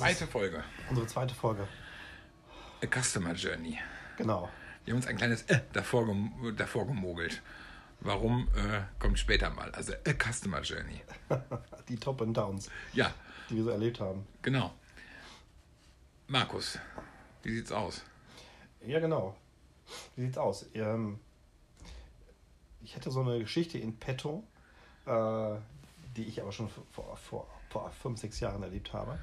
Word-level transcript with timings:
zweite 0.00 0.26
Folge. 0.26 0.64
Unsere 0.88 1.06
zweite 1.06 1.34
Folge. 1.34 1.68
A 2.82 2.86
Customer 3.02 3.34
Journey. 3.34 3.78
Genau. 4.16 4.48
Wir 4.84 4.92
haben 4.92 4.98
uns 4.98 5.06
ein 5.06 5.16
kleines 5.16 5.42
äh 5.42 5.60
davor, 5.72 6.06
gem 6.06 6.54
davor 6.56 6.86
gemogelt. 6.86 7.42
Warum, 8.00 8.48
äh, 8.56 8.80
kommt 8.98 9.18
später 9.18 9.50
mal. 9.50 9.70
Also 9.72 9.92
A 9.92 10.12
Customer 10.32 10.62
Journey. 10.62 11.02
Die 11.88 11.96
Top 11.96 12.22
and 12.22 12.34
Downs, 12.36 12.70
Ja, 12.94 13.12
die 13.50 13.56
wir 13.56 13.64
so 13.64 13.70
erlebt 13.70 14.00
haben. 14.00 14.26
genau. 14.42 14.72
Markus, 16.28 16.78
wie 17.42 17.52
sieht's 17.56 17.72
aus? 17.72 18.02
Ja, 18.86 19.00
genau. 19.00 19.36
Wie 20.14 20.22
sieht's 20.22 20.38
aus? 20.38 20.64
Ähm, 20.74 21.18
ich 22.82 22.94
hätte 22.94 23.10
so 23.10 23.20
eine 23.20 23.38
Geschichte 23.40 23.76
in 23.78 23.98
petto, 23.98 24.44
äh, 25.06 25.56
die 26.16 26.24
ich 26.24 26.40
aber 26.40 26.52
schon 26.52 26.70
vor, 26.92 27.16
vor, 27.16 27.46
vor 27.68 27.90
fünf, 27.90 28.20
sechs 28.20 28.38
Jahren 28.40 28.62
erlebt 28.62 28.92
habe. 28.92 29.18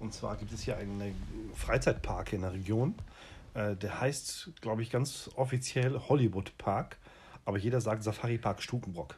Und 0.00 0.12
zwar 0.14 0.36
gibt 0.36 0.52
es 0.52 0.62
hier 0.62 0.76
einen 0.76 1.14
Freizeitpark 1.54 2.32
in 2.32 2.42
der 2.42 2.52
Region. 2.52 2.94
Äh, 3.54 3.74
der 3.76 4.00
heißt, 4.00 4.50
glaube 4.60 4.82
ich, 4.82 4.90
ganz 4.90 5.30
offiziell 5.36 5.98
Hollywood 6.08 6.56
Park. 6.58 6.96
Aber 7.44 7.58
jeder 7.58 7.80
sagt 7.80 8.02
Safari 8.04 8.38
Park 8.38 8.62
Stukenbrock. 8.62 9.16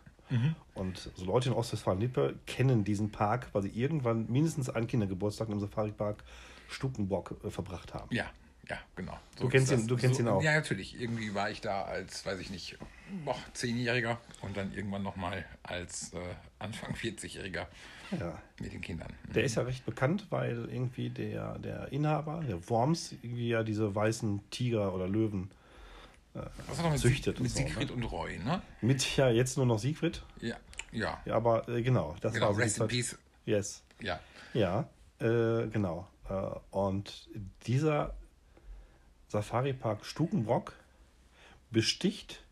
Und 0.75 1.11
so 1.17 1.25
Leute 1.25 1.49
in 1.49 1.57
Ostwestfalen-Lippe 1.57 2.37
kennen 2.47 2.85
diesen 2.85 3.11
Park, 3.11 3.49
weil 3.53 3.63
sie 3.63 3.71
irgendwann 3.71 4.31
mindestens 4.31 4.71
einen 4.71 4.87
Kindergeburtstag 4.87 5.49
im 5.49 5.59
Safari 5.59 5.91
Park 5.91 6.23
Stukenbrock 6.69 7.35
äh, 7.45 7.51
verbracht 7.51 7.93
haben. 7.95 8.15
Ja, 8.15 8.27
ja, 8.69 8.79
genau. 8.95 9.19
Du 9.41 9.49
kennst 9.49 9.73
ihn- 9.73 9.89
du 9.89 9.97
kennst 9.97 10.21
ihn 10.21 10.29
auch. 10.29 10.41
Ja, 10.41 10.53
natürlich. 10.55 11.01
Irgendwie 11.01 11.35
war 11.35 11.51
ich 11.51 11.61
da 11.61 11.83
als, 11.83 12.25
weiß 12.25 12.39
ich 12.39 12.51
nicht, 12.51 12.79
boah, 13.25 13.37
Zehnjähriger 13.53 14.19
und 14.43 14.57
dann 14.57 14.73
irgendwann 14.75 15.03
nochmal 15.03 15.45
als 15.63 16.13
äh, 16.15 16.19
Anfang 16.59 16.95
40-Jähriger 16.95 17.67
Ja. 18.19 18.43
mit 18.61 18.73
den 18.73 18.81
Kindern. 18.81 19.13
Der 19.35 19.45
ist 19.45 19.55
ja 19.57 19.63
recht 19.63 19.85
bekannt, 19.85 20.27
weil 20.31 20.69
irgendwie 20.71 21.11
der, 21.11 21.59
der 21.59 21.93
Inhaber, 21.93 22.43
der 22.47 22.69
Worms, 22.69 23.13
irgendwie 23.23 23.49
ja 23.49 23.63
diese 23.63 23.95
weißen 23.95 24.51
Tiger 24.51 24.95
oder 24.95 25.09
Löwen 25.09 25.51
Was 26.35 26.79
hat 26.79 26.85
er 26.85 26.91
mit, 26.91 27.01
züchtet 27.01 27.41
mit 27.41 27.51
und 27.51 27.57
so, 27.57 27.59
Siegfried 27.59 27.91
und 27.91 28.05
Roy, 28.05 28.39
ne? 28.39 28.63
mit 28.81 29.17
ja 29.17 29.31
jetzt 29.31 29.57
nur 29.57 29.67
noch 29.67 29.79
Siegfried. 29.79 30.23
Ja, 30.41 30.57
ja. 30.93 31.21
Ja, 31.25 31.35
aber 31.35 31.69
äh, 31.69 31.83
genau, 31.83 32.17
das 32.21 32.35
genau, 32.35 32.51
war 32.51 32.59
Rest 32.59 32.79
in. 32.79 32.89
Peace. 32.89 33.19
Yes. 33.47 33.83
Ja. 34.01 34.21
Ja, 34.55 34.89
äh, 35.19 35.67
genau. 35.69 36.09
Äh, 36.29 36.35
und 36.71 37.29
dieser 37.67 38.15
Safari-Park 39.29 40.05
Stukenbrock 40.05 40.73
besticht 41.71 42.43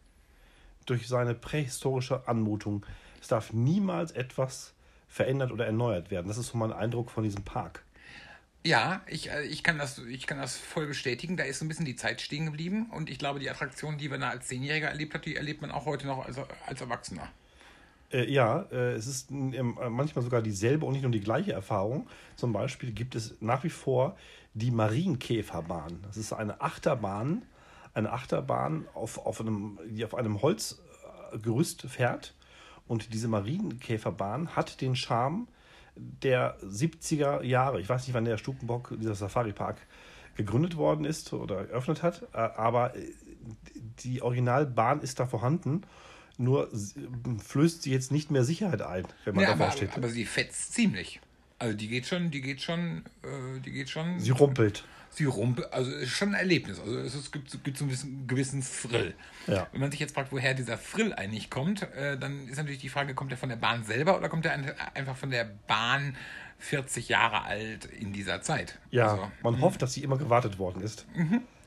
durch 0.91 1.09
seine 1.09 1.35
prähistorische 1.35 2.27
Anmutung. 2.29 2.85
Es 3.21 3.29
darf 3.29 3.53
niemals 3.53 4.13
etwas 4.13 4.75
verändert 5.09 5.53
oder 5.53 5.67
erneuert 5.67 6.11
werden. 6.11 6.29
Das 6.29 6.39
ist 6.39 6.49
so 6.49 6.59
mein 6.59 6.73
Eindruck 6.73 7.11
von 7.11 7.25
diesem 7.25 7.45
Park. 7.45 7.83
Ja, 8.65 9.03
ich, 9.07 9.31
äh, 9.31 9.45
ich, 9.45 9.63
kann 9.63 9.79
das, 9.79 9.99
ich 9.99 10.27
kann 10.27 10.39
das 10.39 10.57
voll 10.57 10.87
bestätigen. 10.87 11.37
Da 11.37 11.45
ist 11.45 11.61
so 11.61 11.65
ein 11.65 11.69
bisschen 11.69 11.87
die 11.87 11.97
Zeit 11.97 12.21
stehen 12.21 12.47
geblieben. 12.47 12.91
Und 12.91 13.09
ich 13.09 13.19
glaube, 13.19 13.39
die 13.39 13.49
Attraktion, 13.49 13.99
die 13.99 14.09
man 14.09 14.21
da 14.21 14.31
als 14.31 14.49
Zehnjähriger 14.49 14.89
erlebt 14.89 15.15
hat, 15.15 15.25
die 15.25 15.37
erlebt 15.37 15.63
man 15.63 15.71
auch 15.71 15.87
heute 15.87 16.07
noch 16.07 16.27
als, 16.27 16.39
als 16.67 16.81
Erwachsener. 16.81 17.29
Äh, 18.13 18.31
ja, 18.31 18.67
äh, 18.73 18.93
es 18.93 19.07
ist 19.07 19.31
ähm, 19.31 19.79
manchmal 19.91 20.25
sogar 20.25 20.43
dieselbe 20.43 20.87
und 20.87 20.93
nicht 20.93 21.03
nur 21.03 21.13
die 21.13 21.21
gleiche 21.21 21.53
Erfahrung. 21.53 22.09
Zum 22.37 22.53
Beispiel 22.53 22.93
gibt 22.93 23.15
es 23.15 23.37
nach 23.41 23.65
wie 23.65 23.71
vor 23.71 24.17
die 24.55 24.71
Marienkäferbahn. 24.71 26.01
Das 26.03 26.17
ist 26.17 26.33
eine 26.33 26.61
Achterbahn, 26.61 27.43
eine 27.99 28.13
Achterbahn, 28.13 28.87
auf, 28.95 29.19
auf 29.19 29.41
einem, 29.41 29.79
die 29.87 30.05
auf 30.05 30.15
einem 30.15 30.41
Holzgerüst 30.41 31.83
fährt. 31.83 32.35
Und 32.87 33.13
diese 33.13 33.29
Marienkäferbahn 33.29 34.57
hat 34.57 34.81
den 34.81 34.97
Charme 34.97 35.47
der 35.97 36.59
70er 36.63 37.43
Jahre. 37.43 37.81
Ich 37.81 37.89
weiß 37.89 38.07
nicht, 38.07 38.15
wann 38.15 38.25
der 38.25 38.39
Stukenbock, 38.39 38.95
dieser 38.99 39.15
Safari-Park, 39.15 39.77
gegründet 40.37 40.77
worden 40.77 41.05
ist 41.05 41.33
oder 41.33 41.69
eröffnet 41.69 42.03
hat, 42.05 42.23
äh, 42.33 42.37
aber 42.39 42.95
äh, 42.97 43.13
die 44.05 44.23
Originalbahn 44.23 45.01
ist 45.01 45.19
da 45.19 45.27
vorhanden. 45.27 45.83
Nur 46.41 46.71
flößt 47.45 47.83
sie 47.83 47.91
jetzt 47.91 48.13
nicht 48.13 48.31
mehr 48.31 48.45
Sicherheit 48.45 48.81
ein, 48.81 49.05
wenn 49.25 49.35
man 49.35 49.43
Ja, 49.43 49.51
davor 49.51 49.67
aber, 49.67 49.77
steht. 49.77 49.97
aber 49.97 50.09
sie 50.09 50.25
fetzt 50.25 50.73
ziemlich. 50.73 51.21
Also 51.59 51.77
die 51.77 51.89
geht 51.89 52.07
schon, 52.07 52.31
die 52.31 52.41
geht 52.41 52.63
schon, 52.63 53.05
äh, 53.25 53.59
die 53.65 53.73
geht 53.73 53.91
schon. 53.91 54.21
sie 54.21 54.31
rumpelt. 54.31 54.85
Sie 55.11 55.25
rumpelt, 55.25 55.73
also 55.73 55.91
es 55.91 56.05
ist 56.05 56.11
schon 56.11 56.29
ein 56.29 56.35
Erlebnis. 56.35 56.79
Also 56.79 56.99
es, 56.99 57.33
gibt, 57.33 57.65
gibt 57.65 57.77
so 57.79 57.85
einen 57.85 58.27
gewissen, 58.29 58.63
Thrill. 58.63 59.15
Ja. 59.47 59.67
Wenn 59.73 59.81
man 59.81 59.91
sich 59.91 59.99
jetzt 60.01 60.15
fragt, 60.15 60.31
woher 60.33 60.55
dieser 60.55 60.81
Thrill 60.81 61.13
eigentlich 61.15 61.51
kommt, 61.51 61.83
äh, 61.95 62.17
dann 62.19 62.47
ist 62.49 62.57
natürlich 62.57 62.79
die 62.81 62.89
Frage, 62.89 63.15
kommt 63.15 63.33
er 63.33 63.39
von 63.39 63.49
der 63.49 63.57
Bahn 63.57 63.85
selber 63.85 64.17
oder 64.17 64.29
kommt 64.29 64.45
er 64.47 64.53
ein- 64.53 64.73
einfach 64.95 65.17
von 65.17 65.31
der 65.31 65.45
Bahn 65.67 66.17
40 66.59 67.09
Jahre 67.09 67.43
alt 67.43 67.87
in 67.87 68.13
dieser 68.13 68.43
Zeit? 68.43 68.79
Ja, 68.91 69.13
Also, 69.13 69.31
man 69.43 69.61
hofft, 69.61 69.83
dass 69.83 69.95
sie 69.95 70.03
immer 70.05 70.19
gewartet 70.19 70.59
worden 70.59 70.83
ist. 70.83 71.07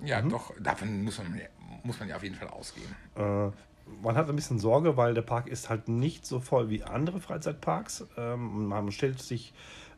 ja, 0.04 0.22
doch, 0.22 0.54
davon 0.60 1.04
muss 1.04 1.18
man, 1.18 1.42
muss 1.84 2.00
man 2.00 2.08
ja 2.10 2.16
auf 2.16 2.24
jeden 2.24 2.36
Fall 2.36 2.50
ausgehen. 2.50 2.96
Äh, 3.16 3.52
man 4.02 4.16
hat 4.16 4.30
ein 4.30 4.36
bisschen 4.36 4.60
Sorge, 4.60 4.98
weil 4.98 5.14
der 5.14 5.22
Park 5.22 5.48
ist 5.48 5.70
halt 5.70 5.88
nicht 5.88 6.26
so 6.26 6.40
voll 6.40 6.70
wie 6.70 6.84
andere 6.84 7.20
Freizeitparks. 7.20 8.06
Ähm, 8.18 8.68
man 8.68 8.92
stellt 8.92 9.22
sich 9.22 9.54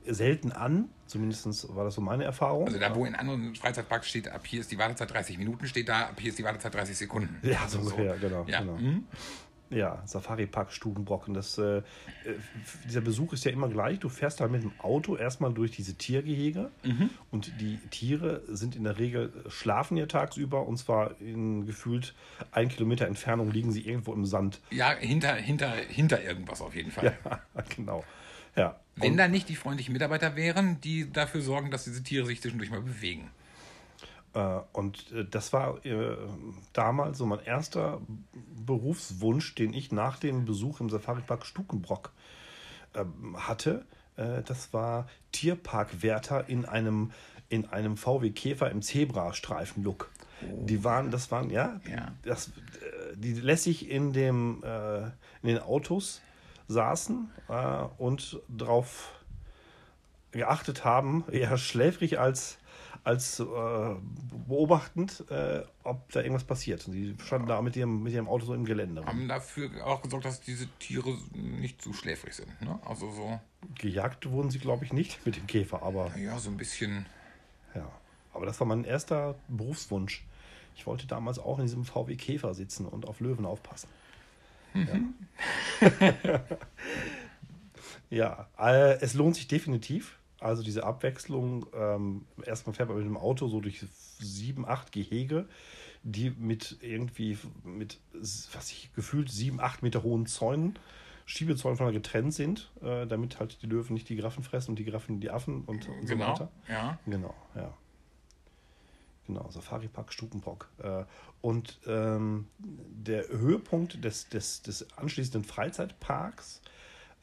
selten 0.06 0.52
an, 0.52 0.90
zumindest 1.08 1.74
war 1.76 1.86
das 1.86 1.96
so 1.96 2.02
meine 2.02 2.26
Erfahrung. 2.26 2.68
Also 2.68 2.80
da, 2.80 2.94
wo 2.96 3.06
in 3.06 3.16
anderen 3.16 3.56
Freizeitparks 3.56 4.10
steht, 4.10 4.28
ab 4.28 4.46
hier 4.46 4.60
ist 4.60 4.72
die 4.72 4.78
Wartezeit 4.78 5.14
30 5.14 5.38
Minuten, 5.38 5.66
steht 5.68 5.88
da, 5.88 6.08
ab 6.08 6.20
hier 6.20 6.30
ist 6.30 6.40
die 6.40 6.44
Wartezeit 6.44 6.74
30 6.74 6.98
Sekunden. 6.98 7.38
Ja, 7.42 7.62
Also 7.64 7.82
so 7.82 7.92
ungefähr, 7.96 8.18
genau, 8.18 8.46
Ja. 8.48 8.60
genau. 8.60 8.76
mhm. 8.78 9.06
Ja, 9.76 10.02
Safari-Park 10.06 10.72
Stubenbrocken. 10.72 11.34
Das, 11.34 11.58
äh, 11.58 11.78
äh, 11.78 11.82
dieser 12.86 13.02
Besuch 13.02 13.34
ist 13.34 13.46
ja 13.46 13.52
immer 13.52 13.70
gleich. 13.70 14.00
Du 14.00 14.10
fährst 14.10 14.40
da 14.40 14.48
mit 14.48 14.64
dem 14.64 14.72
Auto 14.80 15.16
erstmal 15.16 15.54
durch 15.54 15.72
diese 15.72 15.96
Tiergehege 15.96 16.72
und 17.32 17.60
die 17.60 17.78
Tiere 17.90 18.42
sind 18.48 18.76
in 18.76 18.84
der 18.84 19.00
Regel, 19.00 19.32
schlafen 19.50 19.98
ja 19.98 20.06
tagsüber 20.06 20.68
und 20.68 20.78
zwar 20.78 21.20
in 21.20 21.66
gefühlt 21.66 22.14
ein 22.52 22.70
Kilometer 22.70 23.08
Entfernung 23.08 23.52
liegen 23.52 23.72
sie 23.72 23.82
irgendwo 23.82 24.14
im 24.14 24.26
Sand. 24.26 24.60
Ja, 24.72 24.92
hinter, 24.92 25.36
hinter, 25.36 25.72
hinter 25.72 26.24
irgendwas 26.24 26.62
auf 26.62 26.76
jeden 26.76 26.92
Fall. 26.92 27.18
Ja, 27.26 27.42
genau. 27.76 28.04
Ja. 28.56 28.80
Wenn 28.96 29.18
da 29.18 29.28
nicht 29.28 29.50
die 29.50 29.56
freundlichen 29.56 29.94
Mitarbeiter 29.94 30.36
wären, 30.36 30.80
die 30.82 31.12
dafür 31.12 31.42
sorgen, 31.42 31.72
dass 31.72 31.86
diese 31.86 32.04
Tiere 32.04 32.26
sich 32.26 32.42
zwischendurch 32.42 32.70
mal 32.70 32.82
bewegen. 32.82 33.32
Äh, 34.34 34.60
Und 34.72 35.12
äh, 35.12 35.26
das 35.26 35.54
war 35.54 35.86
äh, 35.86 36.18
damals 36.74 37.18
so 37.18 37.26
mein 37.26 37.40
erster 37.40 38.02
Berufswunsch, 38.66 39.56
den 39.56 39.74
ich 39.74 39.92
nach 39.92 40.18
dem 40.18 40.46
Besuch 40.46 40.80
im 40.80 40.90
Safari-Park 40.90 41.46
Stukenbrock 41.46 42.12
ähm, 42.96 43.36
hatte. 43.38 43.86
Das 44.16 44.72
war 44.74 45.08
Tierparkwärter 45.32 46.48
in 46.48 46.66
einem, 46.66 47.14
in 47.50 47.66
einem 47.66 47.98
VW 47.98 48.30
Käfer 48.30 48.70
im 48.70 48.84
Zebrastreifen-Look. 48.84 50.12
Die 50.44 50.84
waren, 50.84 51.10
das 51.10 51.32
waren, 51.32 51.50
ja, 51.50 51.82
Ja. 51.90 52.12
Das, 52.22 52.52
die 53.16 53.34
lässig 53.34 53.90
in, 53.90 54.14
dem, 54.14 54.62
in 55.42 55.48
den 55.48 55.58
Autos 55.58 56.22
saßen 56.68 57.28
und 57.98 58.40
darauf 58.48 59.24
geachtet 60.30 60.86
haben, 60.86 61.24
eher 61.32 61.58
schläfrig 61.58 62.20
als, 62.20 62.60
als 63.04 63.40
äh, 63.40 63.44
beobachtend, 64.48 65.26
äh, 65.30 65.64
ob 65.84 66.10
da 66.12 66.22
irgendwas 66.22 66.46
passiert. 66.46 66.88
Und 66.88 66.94
die 66.94 67.16
standen 67.24 67.48
da 67.48 67.62
mit 67.62 67.76
ihrem, 67.76 68.02
mit 68.04 68.14
ihrem 68.14 68.28
Auto 68.28 68.46
so 68.46 68.54
im 68.54 68.66
Gelände. 68.66 69.06
Haben 69.06 69.28
dafür 69.28 69.70
auch 69.86 70.02
gesorgt, 70.02 70.26
dass 70.26 70.40
diese 70.40 70.68
Tiere 70.80 71.18
nicht 71.34 71.82
zu 71.82 71.94
schläfrig 71.94 72.34
sind. 72.34 72.62
Ne? 72.62 72.80
Also 72.86 73.12
so, 73.12 73.40
Gejagt 73.76 74.30
wurden 74.30 74.52
sie, 74.52 74.60
glaube 74.60 74.86
ich, 74.86 74.94
nicht 74.94 75.26
mit 75.26 75.36
dem 75.36 75.48
Käfer, 75.48 75.84
aber 75.84 76.16
ja, 76.18 76.38
so 76.40 76.50
ein 76.50 76.58
bisschen. 76.58 77.06
ja. 77.76 77.90
Aber 78.34 78.46
das 78.46 78.60
war 78.60 78.68
mein 78.68 78.84
erster 78.84 79.36
Berufswunsch. 79.48 80.26
Ich 80.76 80.88
wollte 80.88 81.06
damals 81.06 81.38
auch 81.38 81.60
in 81.60 81.66
diesem 81.66 81.86
VW 81.86 82.16
Käfer 82.16 82.54
sitzen 82.54 82.88
und 82.88 83.08
auf 83.08 83.20
Löwen 83.20 83.46
aufpassen. 83.46 83.90
Ja, 84.74 86.40
ja 88.10 88.48
äh, 88.58 89.00
es 89.02 89.14
lohnt 89.14 89.36
sich 89.36 89.48
definitiv. 89.48 90.18
Also 90.44 90.62
diese 90.64 90.84
Abwechslung, 90.84 91.66
ähm, 91.74 92.26
erstmal 92.46 92.74
fährt 92.74 92.90
man 92.90 92.98
mit 92.98 93.08
dem 93.08 93.18
Auto 93.18 93.48
so 93.48 93.62
durch 93.62 93.86
sieben, 94.20 94.68
acht 94.68 94.92
Gehege, 94.92 95.48
die 96.04 96.32
mit 96.32 96.78
irgendwie, 96.82 97.38
mit, 97.64 98.00
was 98.14 98.72
ich 98.72 98.92
gefühlt, 98.94 99.32
sieben, 99.32 99.60
acht 99.62 99.84
Meter 99.84 100.04
hohen 100.04 100.26
Zäunen, 100.26 100.78
Schiebezäunen 101.26 101.78
voneinander 101.78 102.00
getrennt 102.02 102.34
sind, 102.34 102.70
äh, 102.82 103.08
damit 103.08 103.40
halt 103.40 103.62
die 103.62 103.68
Löwen 103.68 103.94
nicht 103.94 104.10
die 104.10 104.16
Giraffen 104.18 104.44
fressen 104.44 104.72
und 104.72 104.80
die 104.80 104.84
Giraffen 104.84 105.22
die 105.22 105.32
Affen 105.32 105.64
und, 105.66 105.88
und 105.88 106.08
so 106.08 106.14
Genau. 106.16 106.34
weiter. 106.34 106.52
Ja. 106.68 107.00
Genau, 107.06 107.34
ja. 107.56 107.74
Genau, 109.26 109.50
Safari 109.50 109.88
Park 109.88 110.12
Stukenbrock. 110.12 110.70
Äh, 110.80 111.06
Und 111.42 111.80
ähm, 111.88 112.48
der 112.60 113.30
Höhepunkt 113.30 114.04
des, 114.04 114.28
des, 114.28 114.62
des 114.64 114.86
anschließenden 114.98 115.46
Freizeitparks, 115.46 116.62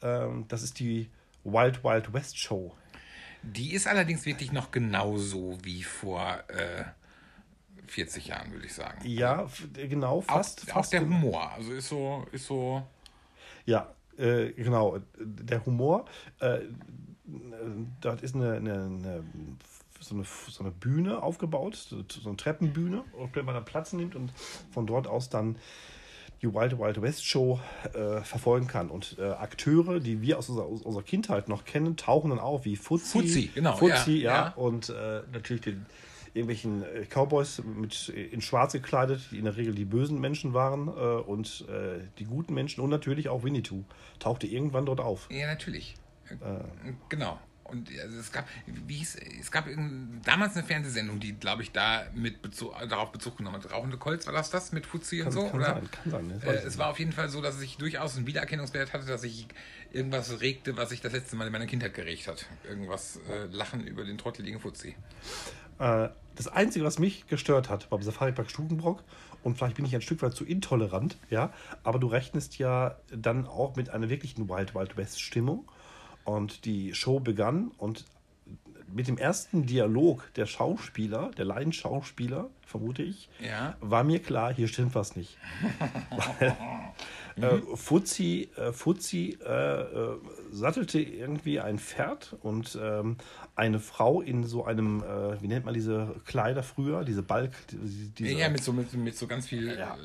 ähm, 0.01 0.47
das 0.49 0.63
ist 0.63 0.79
die 0.81 1.11
Wild 1.45 1.85
Wild 1.85 2.13
West 2.15 2.39
Show. 2.39 2.73
Die 3.43 3.73
ist 3.73 3.87
allerdings 3.87 4.27
wirklich 4.27 4.53
noch 4.53 4.71
genauso 4.71 5.59
wie 5.63 5.83
vor 5.83 6.43
äh, 6.49 6.85
40 7.87 8.27
Jahren, 8.27 8.53
würde 8.53 8.67
ich 8.67 8.75
sagen. 8.75 9.01
Ja, 9.05 9.49
genau, 9.75 10.21
fast. 10.21 10.63
auch, 10.63 10.69
auch 10.69 10.75
fast 10.75 10.93
der 10.93 11.01
genau. 11.01 11.17
Humor. 11.17 11.51
Also 11.53 11.73
ist 11.73 11.89
so, 11.89 12.27
ist 12.33 12.47
so. 12.47 12.83
Ja, 13.67 13.95
äh, 14.17 14.53
genau. 14.53 14.99
Der 15.19 15.65
Humor. 15.65 16.05
Äh, 16.39 16.61
dort 18.01 18.23
ist 18.23 18.35
eine, 18.35 18.55
eine, 18.55 18.73
eine, 18.73 19.25
so, 20.01 20.15
eine, 20.15 20.25
so 20.25 20.63
eine 20.63 20.73
Bühne 20.73 21.23
aufgebaut, 21.23 21.77
so 21.77 22.05
eine 22.27 22.37
Treppenbühne, 22.37 23.05
auf 23.19 23.33
der 23.33 23.43
man 23.43 23.55
dann 23.55 23.65
Platz 23.65 23.93
nimmt 23.93 24.15
und 24.15 24.33
von 24.73 24.87
dort 24.87 25.07
aus 25.07 25.29
dann 25.29 25.57
die 26.43 26.53
Wild 26.53 26.79
Wild 26.79 27.03
West 27.03 27.25
Show 27.27 27.61
äh, 27.93 28.23
verfolgen 28.23 28.67
kann. 28.67 28.89
Und 28.89 29.17
äh, 29.19 29.25
Akteure, 29.25 30.01
die 30.01 30.23
wir 30.23 30.39
aus 30.39 30.49
unserer, 30.49 30.67
aus 30.67 30.83
unserer, 30.83 31.03
Kindheit 31.03 31.49
noch 31.49 31.65
kennen, 31.65 31.97
tauchen 31.97 32.31
dann 32.31 32.39
auf, 32.39 32.65
wie 32.65 32.77
Fuzzi. 32.77 33.19
Fuzzi, 33.19 33.51
genau. 33.55 33.77
Fuzzi, 33.77 34.19
ja. 34.19 34.33
ja. 34.33 34.49
Und 34.55 34.89
äh, 34.89 35.23
natürlich 35.33 35.63
den 35.63 35.87
irgendwelchen 36.33 36.83
äh, 36.83 37.05
Cowboys 37.07 37.63
mit, 37.65 38.09
in 38.09 38.41
schwarz 38.41 38.73
gekleidet, 38.73 39.21
die 39.33 39.39
in 39.39 39.45
der 39.45 39.57
Regel 39.57 39.75
die 39.75 39.85
bösen 39.85 40.21
Menschen 40.21 40.55
waren 40.55 40.89
äh, 40.89 40.91
und 40.91 41.67
äh, 41.69 42.01
die 42.19 42.25
guten 42.25 42.55
Menschen 42.55 42.83
und 42.83 42.91
natürlich 42.91 43.29
auch 43.29 43.43
Winnetou 43.43 43.85
tauchte 44.19 44.47
irgendwann 44.47 44.87
dort 44.87 45.01
auf. 45.01 45.29
Ja, 45.31 45.49
natürlich. 45.49 45.97
genau. 47.09 47.39
Und 47.71 47.89
also 48.01 48.19
es 48.19 48.33
gab, 48.33 48.47
wie 48.67 48.97
hieß, 48.97 49.17
es 49.41 49.51
gab 49.51 49.67
damals 50.25 50.57
eine 50.57 50.67
Fernsehsendung, 50.67 51.21
die, 51.21 51.33
glaube 51.33 51.63
ich, 51.63 51.73
da 51.73 52.05
mit 52.15 52.43
Bezug, 52.43 52.75
darauf 52.89 53.13
Bezug 53.13 53.39
genommen 53.39 53.63
hat. 53.63 53.73
Rauchende 53.73 53.97
Kolz, 53.97 54.27
war 54.27 54.33
das 54.33 54.51
das 54.51 54.73
mit 54.73 54.87
Fuzzi 54.87 55.23
und 55.23 55.33
so? 55.33 55.47
Kann 55.49 55.61
oder? 55.61 55.75
sein, 55.75 55.91
kann 55.91 56.11
sein. 56.11 56.43
Äh, 56.43 56.67
es 56.67 56.79
war 56.79 56.89
auf 56.89 56.99
jeden 56.99 57.13
Fall 57.13 57.29
so, 57.29 57.41
dass 57.41 57.61
ich 57.61 57.77
durchaus 57.77 58.17
einen 58.17 58.27
Wiedererkennungswert 58.27 58.93
hatte, 58.93 59.07
dass 59.07 59.25
ich 59.25 59.47
irgendwas 59.93 60.41
regte, 60.41 60.77
was 60.77 60.93
ich 60.93 61.01
das 61.01 61.13
letzte 61.13 61.37
Mal 61.37 61.47
in 61.47 61.53
meiner 61.53 61.67
Kindheit 61.67 61.95
geregt 61.95 62.29
hat. 62.29 62.47
Irgendwas 62.69 63.19
äh, 63.29 63.47
Lachen 63.47 63.87
über 63.87 64.05
den 64.05 64.19
trotteligen 64.19 64.61
Fuzzi. 64.61 64.97
Äh, 65.79 66.09
das 66.37 66.49
Einzige, 66.49 66.85
was 66.85 66.99
mich 66.99 67.27
gestört 67.27 67.69
hat, 67.69 67.91
war 67.91 68.03
Safari 68.03 68.33
Park 68.33 68.51
Stukenbrock, 68.51 69.03
und 69.43 69.57
vielleicht 69.57 69.77
bin 69.77 69.85
ich 69.85 69.95
ein 69.95 70.03
Stück 70.03 70.23
weit 70.23 70.35
zu 70.35 70.45
intolerant, 70.45 71.17
ja, 71.31 71.53
aber 71.83 71.99
du 71.99 72.07
rechnest 72.09 72.59
ja 72.59 72.97
dann 73.11 73.47
auch 73.47 73.77
mit 73.77 73.91
einer 73.91 74.11
wirklichen 74.11 74.49
Wild 74.49 74.75
Wild 74.75 74.97
West 74.97 75.21
Stimmung. 75.21 75.71
Und 76.37 76.65
die 76.65 76.95
Show 76.95 77.21
begann 77.21 77.71
und 77.79 78.05
mit 78.93 79.09
dem 79.09 79.19
ersten 79.19 79.67
Dialog 79.67 80.33
der 80.35 80.47
Schauspieler, 80.47 81.31
der 81.37 81.45
Laienschauspieler, 81.45 82.51
vermute 82.67 83.03
ich, 83.03 83.29
ja. 83.41 83.77
war 83.81 84.05
mir 84.05 84.21
klar, 84.21 84.53
hier 84.53 84.69
stimmt 84.69 84.95
was 84.95 85.17
nicht. 85.17 85.37
Äh, 87.37 87.59
Fuzzi, 87.75 88.51
äh, 88.57 88.73
Fuzzi 88.73 89.39
äh, 89.47 89.81
äh, 89.81 90.19
sattelte 90.51 91.01
irgendwie 91.01 91.61
ein 91.61 91.79
Pferd 91.79 92.37
und 92.43 92.79
ähm, 92.81 93.17
eine 93.55 93.79
Frau 93.79 94.21
in 94.21 94.45
so 94.45 94.65
einem, 94.65 95.03
äh, 95.03 95.41
wie 95.41 95.49
nennt 95.49 95.65
man 95.65 95.73
diese 95.73 96.17
Kleider 96.27 96.63
früher, 96.63 97.05
diese 97.05 97.23
Balk, 97.23 97.53
diese, 98.19 98.35
ja, 98.35 98.49
mit 98.49 98.63
so, 98.63 98.73
mit, 98.73 98.93
mit 98.95 99.17
so 99.17 99.27
ganz 99.27 99.47
viel, 99.47 99.69
ja, 99.69 99.97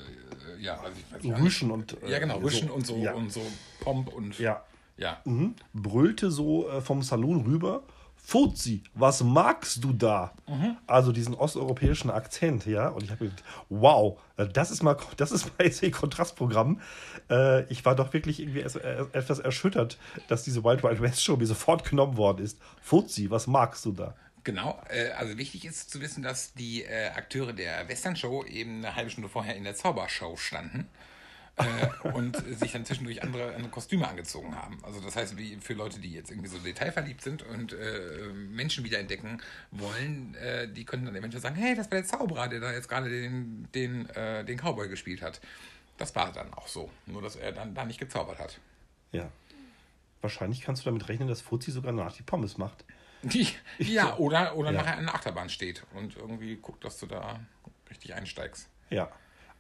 äh, 0.58 0.64
ja 0.64 0.80
also 1.12 1.30
Rüschen 1.34 1.72
und 1.72 1.98
ja 2.08 2.20
genau, 2.20 2.38
Rüschen 2.38 2.70
so, 2.70 2.74
und 2.76 2.86
so 2.86 2.98
ja. 2.98 3.14
und 3.14 3.34
so 3.34 3.42
Pomp 3.82 4.14
und 4.14 4.38
ja, 4.40 4.64
ja. 4.98 5.20
Mhm. 5.26 5.56
Brüllte 5.74 6.32
so 6.32 6.70
äh, 6.70 6.82
vom 6.82 7.02
Salon 7.02 7.42
rüber. 7.42 7.84
Fuzzi, 8.18 8.82
was 8.96 9.24
magst 9.24 9.84
du 9.84 9.94
da? 9.94 10.34
Mhm. 10.48 10.78
Also 10.88 11.12
diesen 11.12 11.36
osteuropäischen 11.36 12.10
Akzent, 12.10 12.66
ja. 12.66 12.88
Und 12.88 13.04
ich 13.04 13.12
habe 13.12 13.26
gedacht, 13.26 13.44
wow, 13.70 14.20
äh, 14.38 14.48
das 14.48 14.72
ist 14.72 14.82
mal, 14.82 14.98
das 15.18 15.32
ist 15.32 15.58
mal 15.58 15.66
jetzt 15.66 15.84
ein 15.84 15.92
Kontrastprogramm. 15.92 16.82
Äh, 17.30 17.72
ich 17.72 17.86
war 17.86 17.96
doch 17.96 18.14
wirklich 18.14 18.40
irgendwie 18.40 18.62
äh, 18.62 19.06
etwas 19.14 19.40
erschüttert, 19.40 20.00
dass 20.28 20.44
diese 20.44 20.64
Wild 20.64 20.84
Wild 20.84 21.02
West 21.02 21.24
Show 21.24 21.38
mir 21.38 21.46
sofort 21.46 21.88
genommen 21.88 22.18
worden 22.18 22.44
ist. 22.44 22.60
Fuzzi, 22.82 23.30
was 23.30 23.48
magst 23.48 23.86
du 23.86 23.92
da? 23.92 24.16
Genau, 24.44 24.82
äh, 24.90 25.10
also 25.12 25.38
wichtig 25.38 25.66
ist 25.66 25.92
zu 25.92 26.02
wissen, 26.02 26.24
dass 26.24 26.54
die 26.54 26.84
äh, 26.84 27.10
Akteure 27.10 27.54
der 27.54 27.88
Western 27.90 28.16
Show 28.16 28.44
eben 28.44 28.78
eine 28.78 28.96
halbe 28.96 29.10
Stunde 29.10 29.30
vorher 29.30 29.56
in 29.56 29.64
der 29.64 29.76
Zaubershow 29.76 30.36
standen 30.38 30.88
äh, 31.58 32.08
und 32.10 32.38
sich 32.58 32.74
dann 32.74 32.86
zwischendurch 32.86 33.24
andere, 33.24 33.54
andere, 33.56 33.70
Kostüme 33.70 34.08
angezogen 34.08 34.56
haben. 34.56 34.78
Also 34.84 35.00
das 35.00 35.16
heißt, 35.16 35.38
wie 35.38 35.58
für 35.58 35.74
Leute, 35.74 36.00
die 36.00 36.12
jetzt 36.12 36.32
irgendwie 36.32 36.50
so 36.50 36.58
detailverliebt 36.58 37.22
sind 37.22 37.44
und 37.44 37.74
äh, 37.74 38.28
Menschen 38.34 38.84
wiederentdecken 38.84 39.42
wollen, 39.72 40.36
äh, 40.36 40.68
die 40.68 40.86
können 40.86 41.06
dann 41.06 41.16
eventuell 41.16 41.42
sagen, 41.42 41.56
hey, 41.56 41.76
das 41.76 41.90
war 41.92 41.98
der 41.98 42.06
Zauberer, 42.06 42.48
der 42.48 42.60
da 42.60 42.74
jetzt 42.74 42.90
gerade 42.90 43.10
den, 43.10 43.68
den, 43.74 44.10
äh, 44.10 44.44
den 44.44 44.58
Cowboy 44.58 44.90
gespielt 44.90 45.22
hat. 45.22 45.40
Das 45.98 46.16
war 46.16 46.32
dann 46.32 46.54
auch 46.54 46.68
so, 46.68 46.90
nur 47.06 47.22
dass 47.22 47.36
er 47.36 47.54
dann 47.54 47.74
da 47.74 47.86
nicht 47.86 48.00
gezaubert 48.00 48.40
hat. 48.40 48.60
Ja. 49.12 49.32
Wahrscheinlich 50.22 50.62
kannst 50.62 50.84
du 50.84 50.90
damit 50.90 51.08
rechnen, 51.08 51.28
dass 51.28 51.42
Fuzzi 51.42 51.72
sogar 51.72 51.94
nach 51.94 52.14
die 52.14 52.24
Pommes 52.24 52.58
macht. 52.58 52.84
Die, 53.24 53.48
ja, 53.80 54.18
oder, 54.18 54.56
oder 54.56 54.72
ja. 54.72 54.78
nachher 54.78 54.98
an 54.98 55.06
der 55.06 55.16
Achterbahn 55.16 55.50
steht 55.50 55.84
und 55.94 56.16
irgendwie 56.16 56.58
guckt, 56.58 56.84
dass 56.84 57.00
du 57.00 57.08
da 57.08 57.40
richtig 57.90 58.14
einsteigst. 58.14 58.68
Ja. 58.90 59.10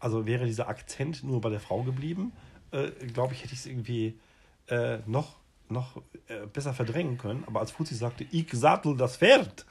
Also 0.05 0.27
wäre 0.27 0.45
dieser 0.45 0.67
Akzent 0.67 1.23
nur 1.23 1.41
bei 1.41 1.49
der 1.49 1.59
Frau 1.59 1.81
geblieben, 1.81 2.31
äh, 2.69 2.91
glaube 3.07 3.33
ich, 3.33 3.41
hätte 3.41 3.53
ich 3.53 3.61
es 3.61 3.65
irgendwie 3.65 4.13
äh, 4.67 4.99
noch, 5.07 5.37
noch 5.67 5.99
äh, 6.27 6.45
besser 6.45 6.75
verdrängen 6.75 7.17
können. 7.17 7.43
Aber 7.47 7.59
als 7.59 7.71
Fuzzi 7.71 7.95
sagte, 7.95 8.23
ich 8.29 8.51
sattel 8.51 8.95
das 8.97 9.17
Pferd, 9.17 9.65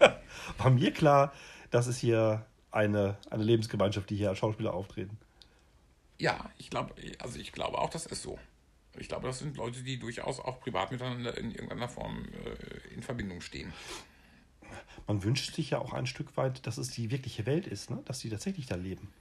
war 0.58 0.70
mir 0.70 0.90
klar, 0.90 1.32
das 1.70 1.86
ist 1.86 1.98
hier 1.98 2.44
eine, 2.72 3.16
eine 3.30 3.44
Lebensgemeinschaft, 3.44 4.10
die 4.10 4.16
hier 4.16 4.30
als 4.30 4.38
Schauspieler 4.38 4.74
auftreten. 4.74 5.16
Ja, 6.18 6.50
ich 6.58 6.68
glaube, 6.68 6.96
also 7.20 7.38
ich 7.38 7.52
glaube 7.52 7.78
auch, 7.78 7.90
das 7.90 8.06
ist 8.06 8.22
so. 8.22 8.40
Ich 8.98 9.06
glaube, 9.06 9.28
das 9.28 9.38
sind 9.38 9.56
Leute, 9.56 9.84
die 9.84 9.96
durchaus 9.96 10.40
auch 10.40 10.58
privat 10.58 10.90
miteinander 10.90 11.38
in 11.38 11.52
irgendeiner 11.52 11.88
Form 11.88 12.24
äh, 12.24 12.92
in 12.92 13.04
Verbindung 13.04 13.40
stehen. 13.40 13.72
Man 15.06 15.22
wünscht 15.22 15.54
sich 15.54 15.70
ja 15.70 15.78
auch 15.78 15.92
ein 15.92 16.06
Stück 16.06 16.36
weit, 16.36 16.66
dass 16.66 16.78
es 16.78 16.90
die 16.90 17.12
wirkliche 17.12 17.46
Welt 17.46 17.68
ist, 17.68 17.90
ne? 17.90 18.02
dass 18.06 18.18
die 18.18 18.28
tatsächlich 18.28 18.66
da 18.66 18.74
leben. 18.74 19.12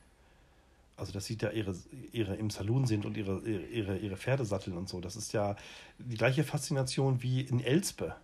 Also, 0.97 1.11
dass 1.13 1.25
sie 1.25 1.37
da 1.37 1.49
ihre, 1.49 1.75
ihre 2.11 2.35
im 2.35 2.49
Saloon 2.49 2.85
sind 2.85 3.05
und 3.05 3.17
ihre, 3.17 3.39
ihre, 3.39 3.97
ihre 3.97 4.17
Pferde 4.17 4.45
satteln 4.45 4.77
und 4.77 4.87
so. 4.87 5.01
Das 5.01 5.15
ist 5.15 5.33
ja 5.33 5.55
die 5.97 6.17
gleiche 6.17 6.43
Faszination 6.43 7.23
wie 7.23 7.41
in 7.41 7.59
Elspe. 7.59 8.15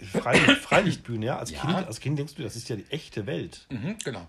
Freilicht, 0.00 0.62
Freilichtbühne, 0.62 1.26
ja. 1.26 1.38
Als, 1.38 1.50
ja. 1.50 1.60
Kind, 1.60 1.74
als 1.74 2.00
Kind 2.00 2.18
denkst 2.18 2.34
du, 2.34 2.42
das 2.42 2.56
ist 2.56 2.68
ja 2.68 2.76
die 2.76 2.86
echte 2.90 3.26
Welt. 3.26 3.66
Mhm, 3.70 3.98
genau. 4.04 4.26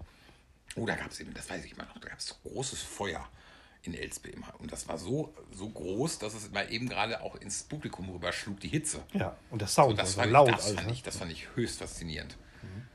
Oh, 0.75 0.85
da 0.85 0.95
gab 0.95 1.11
es 1.11 1.19
eben, 1.19 1.33
das 1.33 1.49
weiß 1.49 1.63
ich 1.65 1.77
mal 1.77 1.85
noch, 1.85 1.99
da 1.99 2.09
gab 2.09 2.19
es 2.19 2.35
großes 2.43 2.81
Feuer 2.81 3.27
in 3.83 3.93
Elspe 3.93 4.29
immer. 4.29 4.53
Und 4.59 4.71
das 4.71 4.87
war 4.87 4.97
so, 4.97 5.33
so 5.51 5.69
groß, 5.69 6.19
dass 6.19 6.33
es 6.33 6.51
mal 6.51 6.71
eben 6.71 6.89
gerade 6.89 7.21
auch 7.21 7.35
ins 7.35 7.63
Publikum 7.63 8.09
rüberschlug, 8.09 8.59
die 8.59 8.69
Hitze. 8.69 9.03
Ja, 9.13 9.35
und 9.51 9.61
der 9.61 9.67
Sound, 9.67 9.91
so, 9.91 9.97
das, 9.97 10.17
war 10.17 10.25
laut. 10.25 10.51
Das, 10.51 10.65
also, 10.65 10.77
fand 10.77 10.91
ich, 10.91 11.03
das 11.03 11.17
fand 11.17 11.31
ich 11.31 11.47
höchst 11.55 11.79
faszinierend. 11.79 12.37
Mhm. 12.61 12.87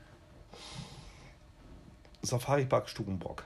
Safari 2.21 2.65
Park 2.65 2.89
Stubenbock. 2.89 3.45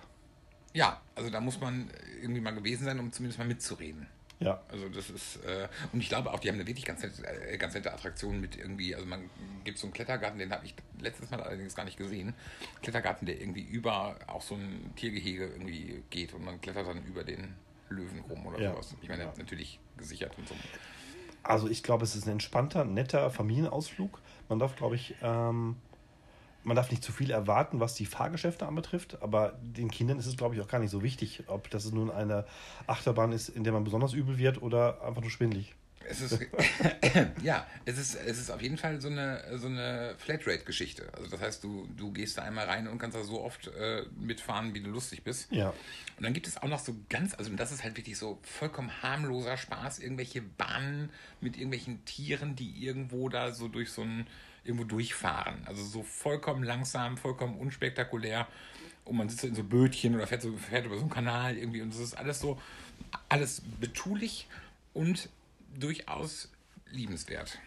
Ja, 0.73 1.01
also 1.15 1.29
da 1.29 1.39
muss 1.39 1.59
man 1.59 1.89
irgendwie 2.21 2.41
mal 2.41 2.51
gewesen 2.51 2.85
sein, 2.85 2.99
um 2.99 3.11
zumindest 3.11 3.39
mal 3.39 3.47
mitzureden. 3.47 4.07
Ja. 4.39 4.61
Also 4.69 4.89
das 4.89 5.09
ist, 5.09 5.37
äh, 5.45 5.67
und 5.93 6.01
ich 6.01 6.09
glaube 6.09 6.31
auch, 6.31 6.39
die 6.39 6.49
haben 6.49 6.55
eine 6.55 6.67
wirklich 6.67 6.85
ganz 6.85 7.01
nette, 7.01 7.23
äh, 7.25 7.57
ganz 7.57 7.75
nette 7.75 7.93
Attraktion 7.93 8.41
mit 8.41 8.57
irgendwie, 8.57 8.93
also 8.93 9.07
man 9.07 9.29
gibt 9.63 9.77
so 9.77 9.87
einen 9.87 9.93
Klettergarten, 9.93 10.39
den 10.39 10.51
habe 10.51 10.65
ich 10.65 10.75
letztes 10.99 11.29
Mal 11.29 11.41
allerdings 11.41 11.75
gar 11.75 11.85
nicht 11.85 11.97
gesehen. 11.97 12.33
Klettergarten, 12.81 13.25
der 13.25 13.39
irgendwie 13.39 13.61
über 13.61 14.17
auch 14.27 14.41
so 14.41 14.55
ein 14.55 14.91
Tiergehege 14.95 15.45
irgendwie 15.45 16.03
geht 16.09 16.33
und 16.33 16.43
man 16.43 16.59
klettert 16.59 16.87
dann 16.87 17.05
über 17.05 17.23
den 17.23 17.53
Löwen 17.89 18.19
rum 18.29 18.45
oder 18.47 18.59
ja. 18.59 18.71
sowas. 18.71 18.95
Ich 19.01 19.09
meine, 19.09 19.23
ja. 19.23 19.33
natürlich 19.37 19.79
gesichert 19.97 20.37
und 20.37 20.47
so. 20.47 20.55
Also 21.43 21.69
ich 21.69 21.83
glaube, 21.83 22.03
es 22.03 22.15
ist 22.15 22.25
ein 22.25 22.31
entspannter, 22.31 22.85
netter 22.85 23.29
Familienausflug. 23.29 24.19
Man 24.49 24.59
darf, 24.59 24.75
glaube 24.75 24.95
ich, 24.95 25.15
ähm, 25.21 25.75
man 26.63 26.75
darf 26.75 26.91
nicht 26.91 27.03
zu 27.03 27.11
viel 27.11 27.31
erwarten, 27.31 27.79
was 27.79 27.93
die 27.95 28.05
Fahrgeschäfte 28.05 28.65
anbetrifft, 28.65 29.21
aber 29.21 29.59
den 29.61 29.91
Kindern 29.91 30.19
ist 30.19 30.25
es, 30.25 30.37
glaube 30.37 30.55
ich, 30.55 30.61
auch 30.61 30.67
gar 30.67 30.79
nicht 30.79 30.91
so 30.91 31.03
wichtig, 31.03 31.43
ob 31.47 31.69
das 31.69 31.91
nun 31.91 32.09
eine 32.09 32.45
Achterbahn 32.87 33.31
ist, 33.31 33.49
in 33.49 33.63
der 33.63 33.73
man 33.73 33.83
besonders 33.83 34.13
übel 34.13 34.37
wird 34.37 34.61
oder 34.61 35.03
einfach 35.03 35.21
nur 35.21 35.31
schwindlig. 35.31 35.75
Es 36.05 36.21
ist, 36.21 36.37
ja, 37.43 37.65
es 37.85 37.97
ist, 37.97 38.15
es 38.15 38.37
ist 38.37 38.49
auf 38.49 38.61
jeden 38.61 38.77
Fall 38.77 38.99
so 38.99 39.07
eine, 39.07 39.57
so 39.57 39.67
eine 39.67 40.15
Flatrate-Geschichte. 40.17 41.09
Also 41.13 41.29
das 41.29 41.39
heißt, 41.39 41.63
du, 41.63 41.87
du 41.95 42.11
gehst 42.11 42.37
da 42.37 42.43
einmal 42.43 42.65
rein 42.65 42.87
und 42.87 42.97
kannst 42.97 43.17
da 43.17 43.23
so 43.23 43.41
oft 43.41 43.67
äh, 43.67 44.03
mitfahren, 44.19 44.73
wie 44.73 44.81
du 44.81 44.89
lustig 44.89 45.23
bist. 45.23 45.51
Ja. 45.51 45.69
Und 45.69 46.23
dann 46.23 46.33
gibt 46.33 46.47
es 46.47 46.57
auch 46.57 46.67
noch 46.67 46.79
so 46.79 46.95
ganz, 47.09 47.33
also 47.35 47.51
das 47.55 47.71
ist 47.71 47.83
halt 47.83 47.97
wirklich 47.97 48.17
so 48.17 48.39
vollkommen 48.41 48.91
harmloser 49.01 49.57
Spaß, 49.57 49.99
irgendwelche 49.99 50.41
Bahnen 50.41 51.09
mit 51.39 51.55
irgendwelchen 51.55 52.03
Tieren, 52.05 52.55
die 52.55 52.83
irgendwo 52.83 53.29
da 53.29 53.51
so 53.51 53.67
durch 53.67 53.91
so 53.91 54.01
ein 54.01 54.27
irgendwo 54.63 54.85
durchfahren. 54.85 55.61
Also 55.65 55.83
so 55.83 56.03
vollkommen 56.03 56.63
langsam, 56.63 57.17
vollkommen 57.17 57.57
unspektakulär. 57.57 58.47
Und 59.05 59.17
man 59.17 59.27
sitzt 59.27 59.43
in 59.43 59.55
so 59.55 59.63
Bötchen 59.63 60.15
oder 60.15 60.27
fährt, 60.27 60.41
so, 60.41 60.55
fährt 60.55 60.85
über 60.85 60.95
so 60.95 61.01
einen 61.01 61.09
Kanal 61.09 61.57
irgendwie. 61.57 61.81
Und 61.81 61.93
das 61.93 61.99
ist 61.99 62.13
alles 62.17 62.39
so, 62.39 62.59
alles 63.27 63.61
betulich 63.79 64.47
und 64.93 65.29
durchaus 65.77 66.49
liebenswert. 66.89 67.59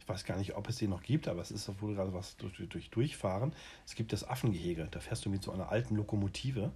Ich 0.00 0.08
weiß 0.08 0.24
gar 0.24 0.36
nicht, 0.36 0.56
ob 0.56 0.68
es 0.68 0.76
den 0.76 0.90
noch 0.90 1.02
gibt, 1.02 1.28
aber 1.28 1.40
es 1.40 1.50
ist 1.50 1.70
wohl 1.80 1.94
gerade 1.94 2.12
was 2.12 2.36
durch, 2.36 2.56
durch 2.68 2.90
Durchfahren. 2.90 3.52
Es 3.86 3.94
gibt 3.94 4.12
das 4.12 4.26
Affengehege. 4.28 4.88
Da 4.90 5.00
fährst 5.00 5.24
du 5.24 5.30
mit 5.30 5.42
so 5.42 5.52
einer 5.52 5.70
alten 5.70 5.96
Lokomotive 5.96 6.72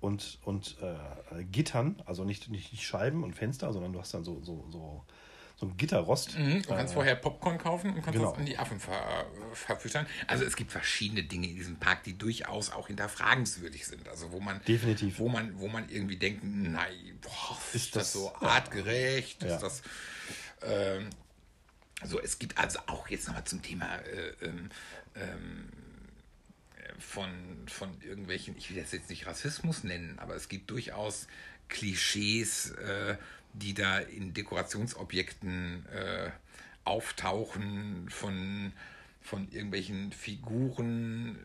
und, 0.00 0.38
und 0.44 0.76
äh, 0.82 1.44
Gittern, 1.44 2.02
also 2.06 2.24
nicht, 2.24 2.48
nicht, 2.48 2.72
nicht 2.72 2.84
Scheiben 2.84 3.22
und 3.22 3.34
Fenster, 3.34 3.72
sondern 3.72 3.92
du 3.92 4.00
hast 4.00 4.12
dann 4.14 4.24
so, 4.24 4.42
so, 4.42 4.66
so 4.70 5.04
so 5.60 5.66
ein 5.66 5.76
Gitterrost. 5.76 6.38
Mhm, 6.38 6.62
du 6.62 6.68
kannst 6.70 6.92
äh, 6.92 6.94
vorher 6.94 7.16
Popcorn 7.16 7.58
kaufen 7.58 7.90
und 7.90 8.02
kannst 8.02 8.18
genau. 8.18 8.30
das 8.30 8.38
an 8.38 8.46
die 8.46 8.56
Affen 8.56 8.80
ver, 8.80 9.26
verfüttern. 9.52 10.06
Also 10.26 10.44
es 10.44 10.56
gibt 10.56 10.72
verschiedene 10.72 11.22
Dinge 11.22 11.48
in 11.48 11.54
diesem 11.56 11.76
Park, 11.76 12.02
die 12.04 12.16
durchaus 12.16 12.70
auch 12.70 12.86
hinterfragenswürdig 12.86 13.86
sind. 13.86 14.08
Also 14.08 14.32
wo 14.32 14.40
man 14.40 14.62
definitiv, 14.64 15.18
wo 15.18 15.28
man, 15.28 15.60
wo 15.60 15.68
man 15.68 15.86
irgendwie 15.90 16.16
denkt, 16.16 16.42
nein, 16.42 17.18
boah, 17.20 17.58
ist, 17.74 17.74
ist 17.74 17.96
das, 17.96 18.04
das, 18.04 18.12
so 18.14 18.34
artgerecht? 18.36 19.42
Ja. 19.42 19.56
Ist 19.56 19.62
das 19.62 19.82
Ähm, 20.62 21.10
so, 22.04 22.18
es 22.18 22.38
gibt 22.38 22.56
also 22.56 22.78
auch 22.86 23.08
jetzt 23.08 23.26
nochmal 23.26 23.44
zum 23.44 23.60
Thema 23.60 23.96
äh, 23.96 24.46
ähm, 24.46 24.70
ähm, 25.14 25.68
von, 26.98 27.30
von 27.66 28.00
irgendwelchen, 28.00 28.56
ich 28.56 28.70
will 28.70 28.80
das 28.80 28.92
jetzt 28.92 29.10
nicht 29.10 29.26
Rassismus 29.26 29.84
nennen, 29.84 30.18
aber 30.18 30.34
es 30.36 30.48
gibt 30.48 30.70
durchaus 30.70 31.26
Klischees, 31.68 32.70
äh, 32.72 33.16
die 33.52 33.74
da 33.74 33.98
in 33.98 34.34
Dekorationsobjekten 34.34 35.86
äh, 35.86 36.30
auftauchen, 36.84 38.08
von, 38.08 38.72
von 39.20 39.50
irgendwelchen 39.50 40.12
Figuren. 40.12 41.38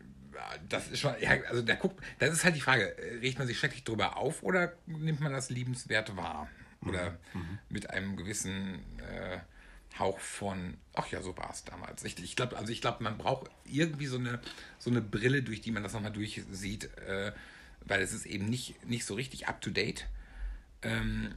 Das 0.68 0.88
ist 0.88 1.00
schon, 1.00 1.14
ja, 1.20 1.30
also 1.48 1.62
da 1.62 1.74
guckt, 1.74 2.02
das 2.18 2.32
ist 2.32 2.44
halt 2.44 2.56
die 2.56 2.60
Frage, 2.60 2.94
regt 3.20 3.38
man 3.38 3.46
sich 3.46 3.58
schrecklich 3.58 3.84
drüber 3.84 4.16
auf 4.16 4.42
oder 4.42 4.72
nimmt 4.86 5.20
man 5.20 5.32
das 5.32 5.50
liebenswert 5.50 6.16
wahr? 6.16 6.48
Oder 6.82 7.18
mhm. 7.32 7.58
mit 7.68 7.90
einem 7.90 8.16
gewissen 8.16 8.80
äh, 8.98 9.38
Hauch 9.98 10.18
von, 10.18 10.76
ach 10.92 11.08
ja, 11.08 11.22
so 11.22 11.36
war 11.38 11.50
es 11.50 11.64
damals. 11.64 12.04
Ich, 12.04 12.22
ich 12.22 12.36
glaube, 12.36 12.56
also 12.58 12.70
ich 12.70 12.80
glaube, 12.82 13.02
man 13.02 13.16
braucht 13.16 13.50
irgendwie 13.64 14.06
so 14.06 14.18
eine, 14.18 14.40
so 14.78 14.90
eine 14.90 15.00
Brille, 15.00 15.42
durch 15.42 15.62
die 15.62 15.70
man 15.70 15.82
das 15.82 15.94
nochmal 15.94 16.12
durchsieht, 16.12 16.84
äh, 16.98 17.32
weil 17.80 18.02
es 18.02 18.12
ist 18.12 18.26
eben 18.26 18.46
nicht, 18.46 18.84
nicht 18.86 19.06
so 19.06 19.14
richtig 19.14 19.48
up 19.48 19.60
to 19.62 19.70
date. 19.70 20.06
Ähm, 20.82 21.34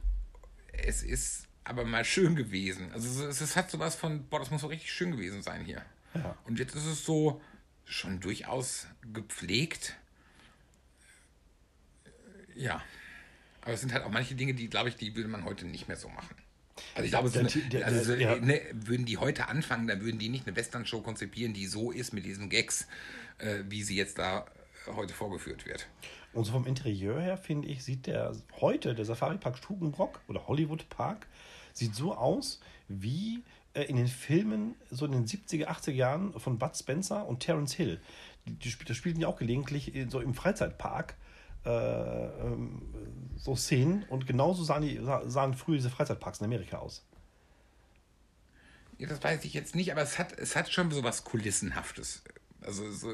es 0.72 1.02
ist 1.02 1.46
aber 1.64 1.84
mal 1.84 2.04
schön 2.04 2.36
gewesen. 2.36 2.90
Also 2.92 3.24
es, 3.26 3.40
es 3.40 3.56
hat 3.56 3.70
sowas 3.70 3.94
von, 3.94 4.24
boah, 4.28 4.40
das 4.40 4.50
muss 4.50 4.62
so 4.62 4.66
richtig 4.66 4.92
schön 4.92 5.12
gewesen 5.12 5.42
sein 5.42 5.64
hier. 5.64 5.82
Ja. 6.14 6.36
Und 6.44 6.58
jetzt 6.58 6.74
ist 6.74 6.86
es 6.86 7.04
so 7.04 7.40
schon 7.84 8.20
durchaus 8.20 8.86
gepflegt. 9.12 9.96
Ja. 12.54 12.82
Aber 13.62 13.74
es 13.74 13.80
sind 13.80 13.92
halt 13.92 14.04
auch 14.04 14.10
manche 14.10 14.34
Dinge, 14.34 14.54
die, 14.54 14.68
glaube 14.68 14.88
ich, 14.88 14.96
die 14.96 15.14
würde 15.14 15.28
man 15.28 15.44
heute 15.44 15.66
nicht 15.66 15.88
mehr 15.88 15.96
so 15.96 16.08
machen. 16.08 16.36
Also 16.94 17.04
ich 17.04 17.10
glaube, 17.10 17.30
eine, 17.38 17.48
der, 17.48 17.86
also 17.86 18.14
ja. 18.14 18.36
ne, 18.36 18.60
würden 18.72 19.04
die 19.04 19.18
heute 19.18 19.48
anfangen, 19.48 19.86
dann 19.86 20.00
würden 20.00 20.18
die 20.18 20.28
nicht 20.28 20.46
eine 20.46 20.56
Western-Show 20.56 21.02
konzipieren, 21.02 21.52
die 21.52 21.66
so 21.66 21.90
ist 21.90 22.12
mit 22.12 22.24
diesen 22.24 22.48
Gags, 22.48 22.86
äh, 23.38 23.64
wie 23.68 23.82
sie 23.82 23.96
jetzt 23.96 24.18
da 24.18 24.46
heute 24.86 25.14
vorgeführt 25.14 25.66
wird. 25.66 25.88
Und 26.32 26.44
so 26.44 26.52
vom 26.52 26.66
Interieur 26.66 27.20
her, 27.20 27.36
finde 27.36 27.68
ich, 27.68 27.84
sieht 27.84 28.06
der 28.06 28.32
heute, 28.60 28.94
der 28.94 29.04
Safari 29.04 29.38
Park 29.38 29.58
Stubenbrock 29.58 30.20
oder 30.28 30.46
Hollywood 30.46 30.88
Park, 30.88 31.26
sieht 31.72 31.94
so 31.94 32.14
aus 32.14 32.60
wie 32.88 33.42
äh, 33.74 33.82
in 33.84 33.96
den 33.96 34.08
Filmen 34.08 34.74
so 34.90 35.06
in 35.06 35.12
den 35.12 35.26
70er, 35.26 35.66
80er 35.66 35.92
Jahren 35.92 36.38
von 36.38 36.58
Bud 36.58 36.76
Spencer 36.76 37.26
und 37.26 37.40
Terence 37.40 37.74
Hill. 37.74 38.00
Die, 38.46 38.52
die, 38.52 38.70
die 38.70 38.94
spielten 38.94 39.20
ja 39.20 39.28
auch 39.28 39.38
gelegentlich 39.38 39.92
so 40.08 40.20
im 40.20 40.34
Freizeitpark 40.34 41.16
äh, 41.64 41.70
ähm, 41.70 42.80
so 43.36 43.54
Szenen 43.54 44.04
und 44.04 44.26
genauso 44.26 44.64
sahen, 44.64 44.82
die, 44.82 45.00
sahen 45.26 45.54
früher 45.54 45.76
diese 45.76 45.90
Freizeitparks 45.90 46.40
in 46.40 46.46
Amerika 46.46 46.78
aus. 46.78 47.04
Ja, 48.98 49.08
das 49.08 49.22
weiß 49.22 49.44
ich 49.44 49.54
jetzt 49.54 49.74
nicht, 49.74 49.92
aber 49.92 50.02
es 50.02 50.18
hat, 50.18 50.38
es 50.38 50.56
hat 50.56 50.70
schon 50.70 50.90
so 50.90 51.02
was 51.02 51.24
Kulissenhaftes. 51.24 52.22
Also 52.60 52.90
so, 52.90 53.10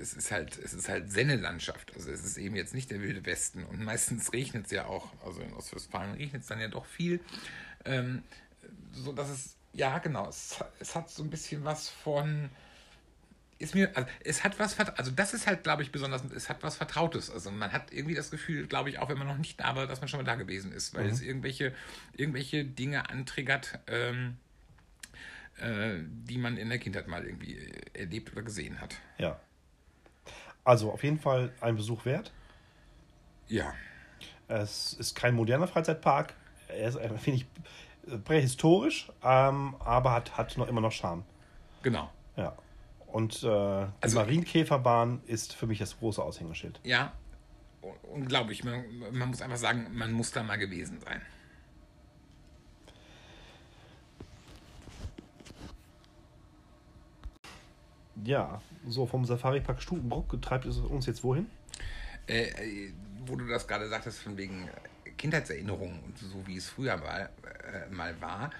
es 0.00 0.14
ist 0.14 0.30
halt, 0.30 0.58
es 0.58 0.72
ist 0.72 0.88
halt 0.88 1.10
Sennelandschaft. 1.10 1.92
Also 1.94 2.10
es 2.10 2.24
ist 2.24 2.36
eben 2.38 2.56
jetzt 2.56 2.74
nicht 2.74 2.90
der 2.90 3.00
wilde 3.00 3.24
Westen. 3.26 3.64
Und 3.64 3.82
meistens 3.82 4.32
regnet 4.32 4.66
es 4.66 4.72
ja 4.72 4.86
auch, 4.86 5.08
also 5.24 5.40
in 5.40 5.52
Ostwestfalen 5.52 6.14
regnet 6.14 6.42
es 6.42 6.48
dann 6.48 6.60
ja 6.60 6.68
doch 6.68 6.86
viel. 6.86 7.20
Ähm, 7.84 8.22
so 8.92 9.12
dass 9.12 9.28
es, 9.28 9.56
ja 9.72 9.98
genau, 9.98 10.28
es, 10.28 10.62
es 10.80 10.94
hat 10.94 11.10
so 11.10 11.22
ein 11.22 11.30
bisschen 11.30 11.64
was 11.64 11.88
von 11.88 12.50
ist 13.58 13.74
mir, 13.74 13.90
also 13.96 14.08
es 14.24 14.44
hat 14.44 14.58
was, 14.60 14.78
also 14.78 15.10
das 15.10 15.34
ist 15.34 15.48
halt, 15.48 15.64
glaube 15.64 15.82
ich, 15.82 15.90
besonders, 15.90 16.22
es 16.34 16.48
hat 16.48 16.62
was 16.62 16.76
Vertrautes. 16.76 17.28
Also 17.28 17.50
man 17.50 17.72
hat 17.72 17.92
irgendwie 17.92 18.14
das 18.14 18.30
Gefühl, 18.30 18.68
glaube 18.68 18.88
ich, 18.88 19.00
auch 19.00 19.08
wenn 19.08 19.18
man 19.18 19.26
noch 19.26 19.36
nicht 19.36 19.58
da 19.58 19.74
war, 19.74 19.88
dass 19.88 20.00
man 20.00 20.08
schon 20.08 20.18
mal 20.18 20.24
da 20.24 20.36
gewesen 20.36 20.70
ist, 20.70 20.94
weil 20.94 21.04
mhm. 21.04 21.10
es 21.10 21.20
irgendwelche, 21.20 21.74
irgendwelche 22.16 22.64
Dinge 22.64 23.10
antriggert, 23.10 23.80
ähm, 23.88 24.36
äh, 25.56 25.98
die 26.04 26.38
man 26.38 26.56
in 26.56 26.68
der 26.68 26.78
Kindheit 26.78 27.08
mal 27.08 27.26
irgendwie 27.26 27.58
erlebt 27.94 28.30
oder 28.32 28.42
gesehen 28.42 28.80
hat. 28.80 28.94
Ja. 29.18 29.40
Also 30.68 30.92
auf 30.92 31.02
jeden 31.02 31.18
Fall 31.18 31.50
ein 31.62 31.76
Besuch 31.76 32.04
wert. 32.04 32.30
Ja. 33.46 33.72
Es 34.48 34.92
ist 34.92 35.14
kein 35.14 35.34
moderner 35.34 35.66
Freizeitpark. 35.66 36.34
Er 36.68 36.88
ist, 36.88 36.96
äh, 36.96 37.08
finde 37.16 37.38
ich, 37.38 38.20
prähistorisch, 38.24 39.10
ähm, 39.22 39.76
aber 39.78 40.12
hat, 40.12 40.36
hat 40.36 40.58
noch 40.58 40.68
immer 40.68 40.82
noch 40.82 40.92
Charme. 40.92 41.24
Genau. 41.82 42.10
Ja. 42.36 42.54
Und 43.06 43.36
äh, 43.36 43.46
die 43.46 43.92
also, 44.02 44.18
Marienkäferbahn 44.18 45.22
ist 45.26 45.54
für 45.54 45.66
mich 45.66 45.78
das 45.78 45.98
große 45.98 46.22
Aushängeschild. 46.22 46.80
Ja, 46.84 47.14
unglaublich. 48.02 48.62
Man, 48.62 48.84
man 49.12 49.30
muss 49.30 49.40
einfach 49.40 49.56
sagen, 49.56 49.86
man 49.94 50.12
muss 50.12 50.32
da 50.32 50.42
mal 50.42 50.56
gewesen 50.56 51.00
sein. 51.00 51.22
Ja, 58.24 58.60
so 58.86 59.06
vom 59.06 59.24
Safari-Park 59.24 59.82
Stubenbrock 59.82 60.40
treibt 60.42 60.66
es 60.66 60.78
uns 60.78 61.06
jetzt 61.06 61.22
wohin? 61.24 61.46
Äh, 62.26 62.42
äh, 62.42 62.92
wo 63.26 63.36
du 63.36 63.46
das 63.46 63.66
gerade 63.66 63.88
sagtest, 63.88 64.20
von 64.20 64.36
wegen 64.36 64.68
Kindheitserinnerungen 65.16 65.98
und 66.00 66.18
so 66.18 66.46
wie 66.46 66.56
es 66.56 66.68
früher 66.68 66.96
mal, 66.96 67.30
äh, 67.72 67.92
mal 67.92 68.20
war, 68.20 68.50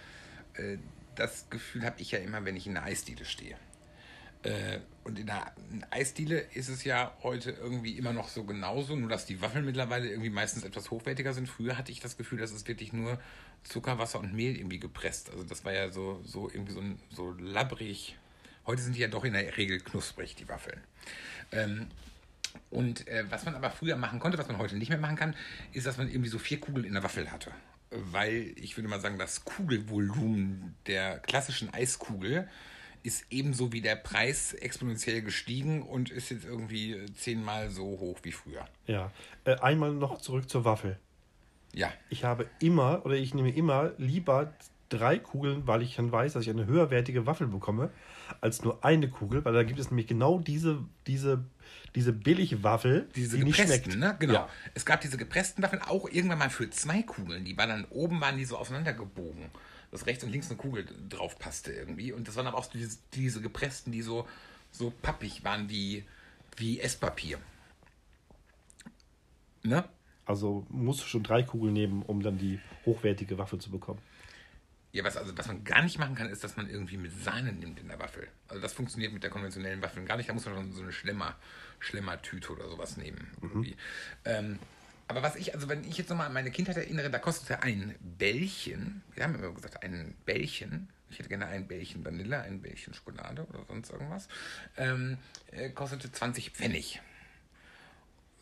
äh, 0.55 0.79
das 1.15 1.49
Gefühl 1.51 1.85
habe 1.85 2.01
ich 2.01 2.13
ja 2.13 2.19
immer, 2.19 2.45
wenn 2.45 2.57
ich 2.57 2.67
in 2.67 2.75
der 2.75 2.85
Eisdiele 2.85 3.25
stehe. 3.25 3.57
Äh, 4.45 4.79
und 5.03 5.19
in 5.19 5.27
der 5.27 5.53
Eisdiele 5.91 6.39
ist 6.55 6.69
es 6.69 6.85
ja 6.85 7.13
heute 7.23 7.51
irgendwie 7.51 7.99
immer 7.99 8.13
noch 8.13 8.29
so 8.29 8.45
genauso, 8.45 8.95
nur 8.95 9.09
dass 9.09 9.27
die 9.27 9.41
Waffeln 9.43 9.65
mittlerweile 9.65 10.09
irgendwie 10.09 10.31
meistens 10.31 10.65
etwas 10.65 10.91
hochwertiger 10.91 11.33
sind. 11.33 11.49
Früher 11.49 11.77
hatte 11.77 11.91
ich 11.91 12.01
das 12.01 12.17
Gefühl, 12.17 12.39
dass 12.39 12.53
es 12.53 12.69
wirklich 12.69 12.93
nur 12.93 13.19
Zucker, 13.65 13.99
Wasser 13.99 14.21
und 14.21 14.35
Mehl 14.35 14.57
irgendwie 14.57 14.79
gepresst. 14.79 15.31
Also 15.31 15.43
das 15.43 15.65
war 15.65 15.73
ja 15.73 15.91
so, 15.91 16.21
so 16.25 16.49
irgendwie 16.49 16.73
so, 16.73 16.83
so 17.11 17.33
labbrig. 17.33 18.17
Heute 18.69 18.83
sind 18.83 18.97
die 18.97 19.01
ja 19.01 19.09
doch 19.09 19.25
in 19.25 19.33
der 19.33 19.57
Regel 19.57 19.81
knusprig, 19.81 20.35
die 20.37 20.47
Waffeln. 20.47 20.79
Ähm, 21.53 21.87
und 22.69 23.09
äh, 23.09 23.25
was 23.31 23.47
man 23.47 23.55
aber 23.55 23.71
früher 23.71 23.97
machen 23.97 24.21
konnte, 24.21 24.37
was 24.37 24.47
man 24.47 24.59
heute 24.59 24.77
nicht 24.77 24.91
mehr 24.91 24.99
machen 24.99 25.17
kann, 25.17 25.35
ist, 25.73 25.87
dass 25.87 25.97
man 25.97 26.07
irgendwie 26.07 26.29
so 26.29 26.39
vier 26.39 26.61
Kugeln 26.61 26.85
in 26.85 26.93
der 26.93 27.03
Waffel 27.03 27.33
hatte. 27.33 27.51
Weil 27.91 28.53
ich 28.57 28.77
würde 28.77 28.89
mal 28.89 29.01
sagen, 29.01 29.19
das 29.19 29.47
Kugelvolumen 29.47 30.75
der 30.87 31.19
klassischen 31.19 31.73
Eiskugel 31.73 32.47
ist 33.03 33.25
ebenso 33.31 33.73
wie 33.73 33.81
der 33.81 33.97
Preis 33.97 34.53
exponentiell 34.53 35.23
gestiegen 35.23 35.81
und 35.81 36.11
ist 36.11 36.29
jetzt 36.29 36.45
irgendwie 36.45 37.07
zehnmal 37.15 37.71
so 37.71 37.85
hoch 37.85 38.19
wie 38.23 38.33
früher. 38.33 38.69
Ja. 38.87 39.11
Äh, 39.45 39.57
einmal 39.61 39.93
noch 39.93 40.21
zurück 40.21 40.51
zur 40.51 40.67
Waffel. 40.67 40.99
Ja. 41.73 41.91
Ich 42.11 42.25
habe 42.25 42.51
immer 42.61 43.07
oder 43.07 43.15
ich 43.15 43.33
nehme 43.33 43.51
immer 43.51 43.93
lieber 43.97 44.53
drei 44.89 45.19
Kugeln, 45.19 45.67
weil 45.67 45.83
ich 45.83 45.97
dann 45.97 46.11
weiß, 46.11 46.33
dass 46.33 46.45
ich 46.45 46.51
eine 46.51 46.67
höherwertige 46.67 47.27
Waffel 47.27 47.47
bekomme, 47.47 47.91
als 48.41 48.63
nur 48.63 48.85
eine 48.85 49.09
Kugel, 49.09 49.45
weil 49.45 49.53
da 49.53 49.63
gibt 49.63 49.79
es 49.79 49.91
nämlich 49.91 50.07
genau 50.07 50.39
diese, 50.39 50.85
diese, 51.07 51.45
diese 51.95 52.13
Billigwaffel, 52.13 53.09
diese 53.15 53.37
die 53.37 53.45
nicht 53.45 53.61
schmeckt. 53.61 53.97
Ne? 53.97 54.17
Genau. 54.19 54.33
Ja. 54.33 54.49
Es 54.75 54.87
gab 54.87 55.01
diese 55.01 55.17
gepressten 55.17 55.63
Waffeln 55.63 55.83
auch 55.83 56.09
irgendwann 56.09 56.39
mal 56.39 56.51
für 56.51 56.71
zwei 56.71 57.03
Kugeln. 57.03 57.45
Die 57.45 57.57
waren 57.57 57.69
dann 57.69 57.85
oben 57.91 58.21
waren 58.21 58.37
die 58.37 58.45
so 58.45 58.57
auseinandergebogen 58.57 59.51
dass 59.91 60.07
rechts 60.07 60.25
und 60.25 60.31
links 60.31 60.49
eine 60.51 60.57
Kugel 60.57 60.87
drauf 61.09 61.39
passte 61.39 61.73
irgendwie. 61.73 62.13
Und 62.13 62.29
das 62.29 62.37
waren 62.37 62.47
aber 62.47 62.59
auch 62.59 62.67
diese, 62.67 62.99
diese 63.15 63.41
gepressten, 63.41 63.93
die 63.93 64.03
so, 64.03 64.27
so 64.71 64.93
pappig 65.03 65.45
waren 65.45 65.69
wie, 65.71 66.05
wie 66.57 66.81
Esspapier. 66.81 67.39
Ne? 69.63 69.85
Also 70.27 70.67
musst 70.69 71.01
du 71.01 71.05
schon 71.07 71.23
drei 71.23 71.43
Kugeln 71.43 71.73
nehmen, 71.73 72.03
um 72.03 72.23
dann 72.23 72.39
die 72.39 72.61
hochwertige 72.85 73.39
Waffel 73.39 73.59
zu 73.59 73.71
bekommen. 73.71 74.01
Ja, 74.93 75.05
was, 75.05 75.17
also, 75.17 75.37
was 75.37 75.47
man 75.47 75.65
gar 75.65 75.83
nicht 75.83 75.99
machen 75.99 76.15
kann, 76.15 76.31
ist, 76.31 76.43
dass 76.43 76.57
man 76.57 76.69
irgendwie 76.69 76.97
mit 76.97 77.13
Sahne 77.23 77.53
nimmt 77.53 77.79
in 77.79 77.89
der 77.89 77.99
Waffel. 77.99 78.27
Also 78.49 78.63
das 78.63 78.73
funktioniert 78.73 79.13
mit 79.13 79.23
der 79.23 79.31
konventionellen 79.31 79.83
Waffel 79.83 80.05
gar 80.05 80.17
nicht. 80.17 80.29
Da 80.29 80.33
muss 80.33 80.47
man 80.47 80.55
schon 80.55 80.73
so 80.73 80.83
eine 80.83 80.93
Schlemmer, 80.93 81.37
Schlemmertüte 81.79 82.53
oder 82.53 82.69
sowas 82.69 82.97
nehmen. 82.97 83.29
Mhm. 83.41 83.75
Ähm, 84.25 84.59
aber 85.07 85.23
was 85.23 85.37
ich, 85.37 85.55
also 85.55 85.69
wenn 85.69 85.85
ich 85.85 85.99
jetzt 85.99 86.11
nochmal 86.11 86.27
an 86.27 86.35
meine 86.35 86.51
Kindheit 86.51 86.77
erinnere, 86.77 87.11
da 87.11 87.19
kostete 87.19 87.63
ein 87.63 87.95
Bällchen, 88.01 89.03
wir 89.15 89.25
haben 89.25 89.35
immer 89.35 89.53
gesagt, 89.53 89.83
ein 89.83 90.15
Bällchen, 90.25 90.89
ich 91.11 91.19
hätte 91.19 91.31
gerne 91.31 91.47
ein 91.47 91.67
Bällchen 91.67 92.05
Vanille, 92.05 92.41
ein 92.41 92.61
Bällchen 92.61 92.93
Schokolade 92.93 93.47
oder 93.47 93.65
sonst 93.67 93.91
irgendwas, 93.91 94.29
ähm, 94.77 95.17
äh, 95.51 95.71
kostete 95.71 96.13
20 96.13 96.51
Pfennig. 96.51 97.01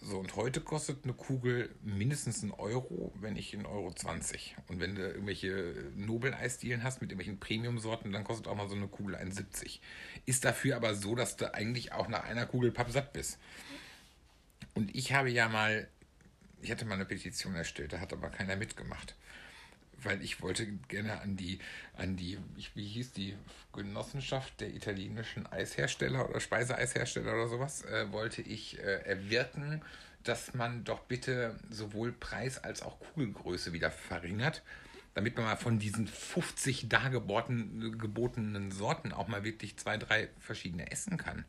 So, 0.01 0.19
und 0.19 0.37
heute 0.37 0.61
kostet 0.61 1.05
eine 1.05 1.15
Kugel 1.15 1.75
mindestens 1.83 2.43
einen 2.43 2.53
Euro, 2.53 3.13
wenn 3.21 3.33
nicht 3.33 3.55
einen 3.55 3.67
Euro 3.67 3.93
20. 3.93 4.57
Und 4.69 4.79
wenn 4.79 4.95
du 4.95 5.03
irgendwelche 5.03 5.75
Nobel-Eisdielen 5.97 6.83
hast 6.83 7.01
mit 7.01 7.11
irgendwelchen 7.11 7.41
Premium-Sorten, 7.41 8.13
dann 8.13 8.23
kostet 8.23 8.47
auch 8.47 8.55
mal 8.55 8.69
so 8.69 8.77
eine 8.77 8.89
Kugel 8.89 9.17
1,70. 9.17 9.81
Ist 10.27 10.45
dafür 10.45 10.77
aber 10.77 10.95
so, 10.95 11.15
dass 11.15 11.37
du 11.37 11.53
eigentlich 11.53 11.93
auch 11.93 12.09
nach 12.09 12.25
einer 12.25 12.47
Kugel 12.47 12.71
pappsatt 12.71 13.13
bist. 13.13 13.39
Und 14.75 14.95
ich 14.95 15.13
habe 15.13 15.31
ja 15.31 15.49
mal 15.49 15.89
ich 16.63 16.71
hatte 16.71 16.85
mal 16.85 16.95
eine 16.95 17.05
Petition 17.05 17.55
erstellt, 17.55 17.93
da 17.93 18.01
hat 18.01 18.13
aber 18.13 18.31
keiner 18.31 18.57
mitgemacht. 18.57 19.15
Weil 20.07 20.23
ich 20.23 20.41
wollte 20.41 20.67
gerne 20.89 21.21
an 21.21 21.37
die, 21.37 21.59
an 21.97 22.17
die, 22.17 22.39
wie 22.75 22.87
hieß 22.87 23.13
die 23.13 23.35
Genossenschaft 23.73 24.61
der 24.61 24.73
italienischen 24.73 25.47
Eishersteller 25.49 26.31
oder 26.31 26.39
Speiseeishersteller 26.39 27.35
oder 27.35 27.49
sowas, 27.49 27.85
äh, 27.85 28.13
wollte 28.13 28.41
ich 28.41 28.79
äh, 28.79 29.03
erwirken, 29.03 29.83
dass 30.23 30.55
man 30.55 30.85
doch 30.85 31.01
bitte 31.01 31.59
sowohl 31.71 32.13
Preis 32.13 32.63
als 32.63 32.83
auch 32.83 33.01
Kugelgröße 33.01 33.73
wieder 33.73 33.91
verringert, 33.91 34.63
damit 35.15 35.37
man 35.37 35.47
mal 35.47 35.57
von 35.57 35.81
diesen 35.81 36.07
50 36.07 36.89
dargebotenen 36.89 37.99
gebotenen 37.99 38.71
Sorten 38.71 39.13
auch 39.13 39.27
mal 39.27 39.43
wirklich 39.43 39.77
zwei, 39.77 39.97
drei 39.97 40.29
verschiedene 40.39 40.91
essen 40.93 41.17
kann. 41.17 41.45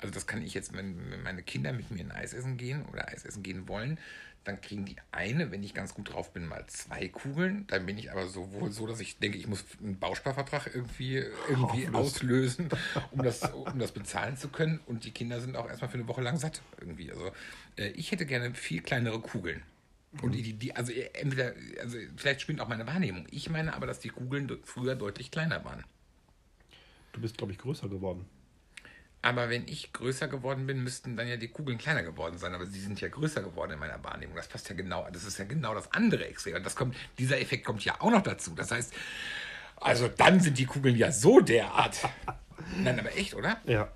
Also 0.00 0.12
das 0.12 0.26
kann 0.26 0.42
ich 0.42 0.54
jetzt, 0.54 0.76
wenn, 0.76 1.22
meine 1.22 1.42
Kinder 1.42 1.72
mit 1.72 1.90
mir 1.92 2.00
ein 2.00 2.10
Eis 2.10 2.34
essen 2.34 2.56
gehen 2.56 2.84
oder 2.86 3.08
Eis 3.08 3.24
essen 3.24 3.44
gehen 3.44 3.68
wollen, 3.68 3.98
dann 4.44 4.60
kriegen 4.60 4.84
die 4.84 4.96
eine, 5.10 5.50
wenn 5.50 5.62
ich 5.62 5.74
ganz 5.74 5.94
gut 5.94 6.12
drauf 6.12 6.32
bin, 6.32 6.46
mal 6.46 6.64
zwei 6.66 7.08
Kugeln. 7.08 7.66
Dann 7.68 7.86
bin 7.86 7.96
ich 7.96 8.12
aber 8.12 8.26
sowohl 8.26 8.70
so, 8.70 8.86
dass 8.86 9.00
ich 9.00 9.18
denke, 9.18 9.38
ich 9.38 9.46
muss 9.46 9.64
einen 9.82 9.98
Bausparvertrag 9.98 10.70
irgendwie, 10.74 11.24
irgendwie 11.48 11.88
auslösen, 11.92 12.68
um 13.10 13.22
das, 13.22 13.42
um 13.42 13.78
das 13.78 13.92
bezahlen 13.92 14.36
zu 14.36 14.48
können. 14.48 14.80
Und 14.86 15.04
die 15.04 15.12
Kinder 15.12 15.40
sind 15.40 15.56
auch 15.56 15.68
erstmal 15.68 15.90
für 15.90 15.98
eine 15.98 16.08
Woche 16.08 16.20
lang 16.20 16.36
satt 16.36 16.60
irgendwie. 16.78 17.10
Also 17.10 17.32
äh, 17.76 17.88
ich 17.90 18.12
hätte 18.12 18.26
gerne 18.26 18.54
viel 18.54 18.82
kleinere 18.82 19.18
Kugeln. 19.20 19.62
Und 20.22 20.32
die, 20.32 20.52
die, 20.52 20.76
also 20.76 20.92
entweder, 20.92 21.54
also 21.80 21.98
vielleicht 22.16 22.40
spinnt 22.40 22.60
auch 22.60 22.68
meine 22.68 22.86
Wahrnehmung. 22.86 23.26
Ich 23.30 23.50
meine 23.50 23.74
aber, 23.74 23.86
dass 23.86 23.98
die 23.98 24.10
Kugeln 24.10 24.50
früher 24.62 24.94
deutlich 24.94 25.30
kleiner 25.30 25.64
waren. 25.64 25.84
Du 27.12 27.20
bist, 27.20 27.36
glaube 27.36 27.52
ich, 27.52 27.58
größer 27.58 27.88
geworden. 27.88 28.24
Aber 29.24 29.48
wenn 29.48 29.66
ich 29.66 29.90
größer 29.94 30.28
geworden 30.28 30.66
bin, 30.66 30.84
müssten 30.84 31.16
dann 31.16 31.26
ja 31.26 31.38
die 31.38 31.48
Kugeln 31.48 31.78
kleiner 31.78 32.02
geworden 32.02 32.36
sein. 32.36 32.54
Aber 32.54 32.66
sie 32.66 32.78
sind 32.78 33.00
ja 33.00 33.08
größer 33.08 33.42
geworden 33.42 33.72
in 33.72 33.78
meiner 33.78 34.04
Wahrnehmung. 34.04 34.36
Das 34.36 34.48
passt 34.48 34.68
ja 34.68 34.76
genau, 34.76 35.08
das 35.10 35.24
ist 35.24 35.38
ja 35.38 35.46
genau 35.46 35.74
das 35.74 35.90
andere 35.94 36.26
Extrem. 36.26 36.56
Und 36.56 36.66
das 36.66 36.76
kommt, 36.76 36.94
dieser 37.18 37.40
Effekt 37.40 37.64
kommt 37.64 37.82
ja 37.86 37.98
auch 38.02 38.10
noch 38.10 38.20
dazu. 38.20 38.54
Das 38.54 38.70
heißt, 38.70 38.92
also 39.76 40.08
dann 40.08 40.40
sind 40.40 40.58
die 40.58 40.66
Kugeln 40.66 40.94
ja 40.94 41.10
so 41.10 41.40
derart. 41.40 42.06
Nein, 42.76 43.00
aber 43.00 43.16
echt, 43.16 43.32
oder? 43.32 43.62
Ja. 43.64 43.90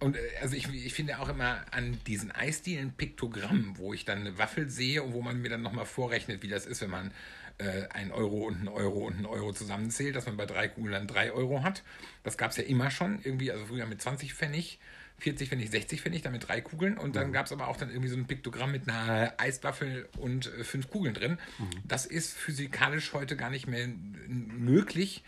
Und 0.00 0.16
äh, 0.16 0.20
also 0.42 0.56
ich, 0.56 0.68
ich 0.68 0.92
finde 0.92 1.20
auch 1.20 1.28
immer 1.28 1.64
an 1.70 2.00
diesen 2.08 2.32
Eisdielen 2.32 2.90
Piktogrammen, 2.90 3.78
wo 3.78 3.94
ich 3.94 4.04
dann 4.04 4.18
eine 4.18 4.36
Waffel 4.36 4.68
sehe 4.68 5.00
und 5.04 5.12
wo 5.12 5.22
man 5.22 5.40
mir 5.40 5.48
dann 5.48 5.62
nochmal 5.62 5.86
vorrechnet, 5.86 6.42
wie 6.42 6.48
das 6.48 6.66
ist, 6.66 6.80
wenn 6.80 6.90
man 6.90 7.12
äh, 7.58 7.88
ein 7.90 8.12
Euro 8.12 8.46
und 8.46 8.62
ein 8.62 8.68
Euro 8.68 9.06
und 9.06 9.18
ein 9.18 9.26
Euro 9.26 9.52
zusammenzählt, 9.52 10.14
dass 10.16 10.26
man 10.26 10.36
bei 10.36 10.46
drei 10.46 10.68
Kugeln 10.68 10.92
dann 10.92 11.06
drei 11.06 11.32
Euro 11.32 11.62
hat. 11.62 11.82
Das 12.22 12.36
gab 12.36 12.50
es 12.50 12.56
ja 12.56 12.64
immer 12.64 12.90
schon, 12.90 13.20
irgendwie, 13.22 13.50
also 13.50 13.66
früher 13.66 13.86
mit 13.86 14.02
20 14.02 14.34
Pfennig, 14.34 14.78
40 15.18 15.48
Pfennig, 15.48 15.70
60 15.70 16.02
Pfennig, 16.02 16.22
dann 16.22 16.32
mit 16.32 16.46
drei 16.46 16.60
Kugeln. 16.60 16.98
Und 16.98 17.16
dann 17.16 17.28
mhm. 17.28 17.32
gab 17.32 17.46
es 17.46 17.52
aber 17.52 17.68
auch 17.68 17.76
dann 17.76 17.90
irgendwie 17.90 18.08
so 18.10 18.16
ein 18.16 18.26
Piktogramm 18.26 18.72
mit 18.72 18.88
einer 18.88 19.32
Eiswaffel 19.38 20.08
und 20.18 20.46
äh, 20.46 20.64
fünf 20.64 20.90
Kugeln 20.90 21.14
drin. 21.14 21.38
Mhm. 21.58 21.70
Das 21.84 22.04
ist 22.04 22.36
physikalisch 22.36 23.12
heute 23.12 23.36
gar 23.36 23.50
nicht 23.50 23.66
mehr 23.66 23.88
möglich 24.28 25.24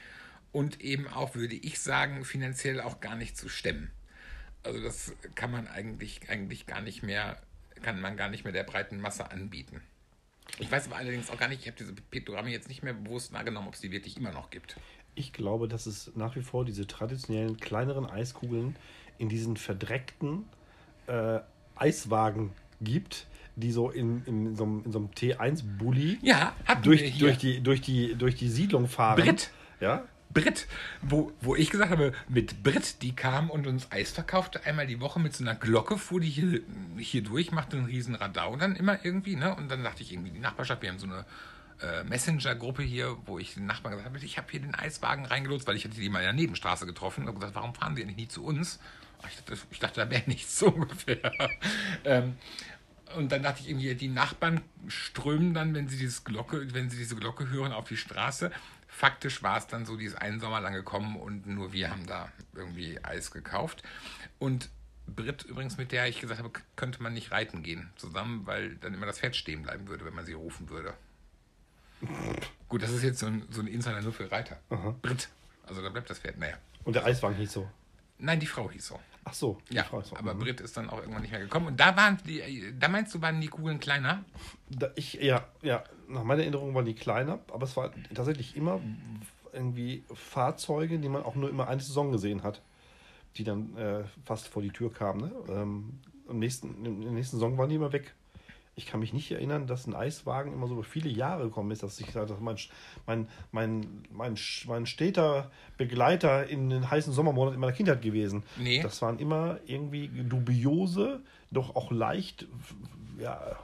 und 0.52 0.80
eben 0.80 1.06
auch, 1.06 1.34
würde 1.34 1.54
ich 1.54 1.80
sagen, 1.80 2.24
finanziell 2.24 2.80
auch 2.80 3.00
gar 3.00 3.16
nicht 3.16 3.36
zu 3.36 3.48
stemmen. 3.48 3.90
Also 4.64 4.82
das 4.82 5.14
kann 5.34 5.50
man 5.50 5.68
eigentlich, 5.68 6.28
eigentlich 6.28 6.66
gar 6.66 6.82
nicht 6.82 7.02
mehr, 7.02 7.40
kann 7.82 8.00
man 8.00 8.16
gar 8.16 8.28
nicht 8.28 8.44
mehr 8.44 8.52
der 8.52 8.64
breiten 8.64 9.00
Masse 9.00 9.30
anbieten. 9.30 9.80
Ich 10.58 10.70
weiß 10.70 10.86
aber 10.86 10.96
allerdings 10.96 11.30
auch 11.30 11.38
gar 11.38 11.48
nicht, 11.48 11.60
ich 11.62 11.66
habe 11.68 11.76
diese 11.78 11.92
Piktogramme 11.92 12.50
jetzt 12.50 12.68
nicht 12.68 12.82
mehr 12.82 12.94
bewusst 12.94 13.32
wahrgenommen, 13.32 13.68
ob 13.68 13.74
es 13.74 13.80
die 13.80 13.92
wirklich 13.92 14.16
immer 14.16 14.32
noch 14.32 14.50
gibt. 14.50 14.76
Ich 15.14 15.32
glaube, 15.32 15.68
dass 15.68 15.86
es 15.86 16.12
nach 16.14 16.36
wie 16.36 16.42
vor 16.42 16.64
diese 16.64 16.86
traditionellen 16.86 17.58
kleineren 17.58 18.06
Eiskugeln 18.06 18.76
in 19.18 19.28
diesen 19.28 19.56
verdreckten 19.56 20.44
äh, 21.06 21.40
Eiswagen 21.76 22.50
gibt, 22.80 23.26
die 23.56 23.72
so 23.72 23.90
in, 23.90 24.24
in, 24.26 24.54
so, 24.54 24.64
einem, 24.64 24.82
in 24.84 24.92
so 24.92 24.98
einem 24.98 25.08
T1-Bully 25.08 26.18
ja, 26.22 26.54
durch, 26.82 27.18
durch, 27.18 27.38
die, 27.38 27.60
durch, 27.60 27.80
die, 27.80 28.14
durch 28.14 28.36
die 28.36 28.48
Siedlung 28.48 28.86
fahren. 28.86 29.20
Brit. 29.20 29.50
Ja, 29.80 30.06
Brit, 30.38 30.68
wo, 31.02 31.32
wo 31.40 31.56
ich 31.56 31.70
gesagt 31.70 31.90
habe, 31.90 32.12
mit 32.28 32.62
Brit, 32.62 33.02
die 33.02 33.14
kam 33.14 33.50
und 33.50 33.66
uns 33.66 33.90
Eis 33.90 34.12
verkaufte, 34.12 34.64
einmal 34.64 34.86
die 34.86 35.00
Woche 35.00 35.18
mit 35.18 35.34
so 35.34 35.42
einer 35.42 35.56
Glocke, 35.56 35.98
fuhr 35.98 36.20
die 36.20 36.28
hier, 36.28 36.60
hier 36.96 37.24
durch, 37.24 37.50
machte 37.50 37.76
einen 37.76 37.86
riesen 37.86 38.14
Radau 38.14 38.54
dann 38.54 38.76
immer 38.76 39.04
irgendwie, 39.04 39.34
ne? 39.34 39.56
Und 39.56 39.68
dann 39.68 39.82
dachte 39.82 40.04
ich 40.04 40.12
irgendwie, 40.12 40.30
die 40.30 40.38
Nachbarschaft, 40.38 40.82
wir 40.82 40.90
haben 40.90 41.00
so 41.00 41.06
eine 41.06 41.24
äh, 41.82 42.04
Messenger-Gruppe 42.04 42.84
hier, 42.84 43.16
wo 43.26 43.40
ich 43.40 43.54
den 43.54 43.66
Nachbarn 43.66 43.92
gesagt 43.92 44.08
habe, 44.08 44.24
ich 44.24 44.38
habe 44.38 44.46
hier 44.48 44.60
den 44.60 44.76
Eiswagen 44.76 45.24
reingelotst, 45.24 45.66
weil 45.66 45.74
ich 45.74 45.84
hatte 45.84 45.96
die 45.96 46.08
mal 46.08 46.20
in 46.20 46.26
der 46.26 46.32
Nebenstraße 46.34 46.86
getroffen 46.86 47.26
und 47.26 47.34
gesagt, 47.34 47.56
warum 47.56 47.74
fahren 47.74 47.96
sie 47.96 48.02
eigentlich 48.02 48.16
nie 48.16 48.28
zu 48.28 48.44
uns? 48.44 48.78
Ich 49.28 49.36
dachte, 49.36 49.58
ich 49.72 49.78
dachte 49.80 50.00
da 50.02 50.10
wäre 50.10 50.22
nichts 50.26 50.56
so 50.60 50.68
ungefähr. 50.68 51.32
ähm, 52.04 52.36
und 53.16 53.32
dann 53.32 53.42
dachte 53.42 53.62
ich 53.62 53.70
irgendwie, 53.70 53.92
die 53.94 54.08
Nachbarn 54.08 54.60
strömen 54.86 55.54
dann, 55.54 55.74
wenn 55.74 55.88
sie 55.88 56.08
Glocke, 56.24 56.72
wenn 56.74 56.90
sie 56.90 56.98
diese 56.98 57.16
Glocke 57.16 57.48
hören, 57.48 57.72
auf 57.72 57.88
die 57.88 57.96
Straße 57.96 58.52
faktisch 58.98 59.44
war 59.44 59.56
es 59.58 59.68
dann 59.68 59.86
so, 59.86 59.96
die 59.96 60.06
ist 60.06 60.16
einen 60.16 60.40
Sommer 60.40 60.60
lang 60.60 60.72
gekommen 60.72 61.16
und 61.16 61.46
nur 61.46 61.72
wir 61.72 61.90
haben 61.90 62.06
da 62.06 62.32
irgendwie 62.54 62.98
Eis 63.04 63.30
gekauft. 63.30 63.84
Und 64.40 64.70
Brit 65.06 65.44
übrigens, 65.44 65.78
mit 65.78 65.92
der 65.92 66.08
ich 66.08 66.20
gesagt 66.20 66.42
habe, 66.42 66.50
könnte 66.74 67.00
man 67.02 67.14
nicht 67.14 67.30
reiten 67.30 67.62
gehen 67.62 67.90
zusammen, 67.96 68.44
weil 68.44 68.74
dann 68.76 68.94
immer 68.94 69.06
das 69.06 69.20
Pferd 69.20 69.36
stehen 69.36 69.62
bleiben 69.62 69.86
würde, 69.86 70.04
wenn 70.04 70.14
man 70.14 70.26
sie 70.26 70.32
rufen 70.32 70.68
würde. 70.68 70.94
Gut, 72.68 72.82
das 72.82 72.90
ist 72.90 73.04
jetzt 73.04 73.20
so 73.20 73.26
ein, 73.26 73.46
so 73.50 73.60
ein 73.60 73.68
Insider 73.68 74.02
nur 74.02 74.12
für 74.12 74.30
Reiter. 74.30 74.58
Aha. 74.70 74.94
Brit. 75.00 75.28
Also 75.66 75.80
da 75.80 75.90
bleibt 75.90 76.10
das 76.10 76.18
Pferd. 76.18 76.36
Naja. 76.38 76.58
Und 76.84 76.96
der 76.96 77.04
Eiswagen 77.04 77.36
hieß 77.36 77.52
so? 77.52 77.70
Nein, 78.18 78.40
die 78.40 78.46
Frau 78.46 78.68
hieß 78.68 78.84
so. 78.84 79.00
Ach 79.24 79.34
so. 79.34 79.62
Ja, 79.70 79.86
so. 79.90 80.16
aber 80.16 80.34
mhm. 80.34 80.40
Brit 80.40 80.60
ist 80.60 80.76
dann 80.76 80.90
auch 80.90 80.98
irgendwann 80.98 81.22
nicht 81.22 81.30
mehr 81.30 81.40
gekommen. 81.40 81.68
Und 81.68 81.78
da 81.78 81.96
waren 81.96 82.18
die, 82.26 82.74
da 82.76 82.88
meinst 82.88 83.14
du, 83.14 83.22
waren 83.22 83.40
die 83.40 83.48
Kugeln 83.48 83.78
kleiner? 83.78 84.24
Da 84.68 84.90
ich, 84.96 85.14
ja, 85.14 85.46
ja, 85.62 85.84
nach 86.08 86.24
meiner 86.24 86.42
Erinnerung 86.42 86.74
waren 86.74 86.84
die 86.84 86.94
kleiner, 86.94 87.38
aber 87.52 87.64
es 87.64 87.76
war 87.76 87.90
tatsächlich 88.14 88.56
immer 88.56 88.80
irgendwie 89.52 90.04
Fahrzeuge, 90.12 90.98
die 90.98 91.08
man 91.08 91.22
auch 91.22 91.34
nur 91.34 91.50
immer 91.50 91.68
eine 91.68 91.80
Saison 91.80 92.12
gesehen 92.12 92.42
hat, 92.42 92.62
die 93.36 93.44
dann 93.44 93.76
äh, 93.76 94.04
fast 94.24 94.48
vor 94.48 94.62
die 94.62 94.70
Tür 94.70 94.92
kamen. 94.92 95.20
Ne? 95.20 95.32
Ähm, 95.48 96.00
im 96.28 96.38
nächsten, 96.38 96.84
in 96.84 97.00
der 97.02 97.12
nächsten 97.12 97.36
Saison 97.36 97.56
waren 97.56 97.68
die 97.68 97.76
immer 97.76 97.92
weg 97.92 98.14
ich 98.78 98.86
kann 98.86 99.00
mich 99.00 99.12
nicht 99.12 99.30
erinnern, 99.32 99.66
dass 99.66 99.88
ein 99.88 99.94
Eiswagen 99.94 100.52
immer 100.52 100.68
so 100.68 100.74
über 100.74 100.84
viele 100.84 101.10
Jahre 101.10 101.44
gekommen 101.44 101.72
ist, 101.72 101.82
dass 101.82 101.98
ich 101.98 102.12
dass 102.12 102.30
mein, 102.40 102.56
mein, 103.06 103.28
mein, 103.50 104.04
mein, 104.12 104.38
mein 104.66 104.86
steter 104.86 105.50
Begleiter 105.76 106.46
in 106.46 106.70
den 106.70 106.88
heißen 106.88 107.12
Sommermonaten 107.12 107.56
in 107.56 107.60
meiner 107.60 107.72
Kindheit 107.72 108.02
gewesen. 108.02 108.44
Nee. 108.56 108.80
Das 108.80 109.02
waren 109.02 109.18
immer 109.18 109.58
irgendwie 109.66 110.08
dubiose, 110.08 111.20
doch 111.50 111.74
auch 111.74 111.90
leicht 111.90 112.46
ja, 113.18 113.58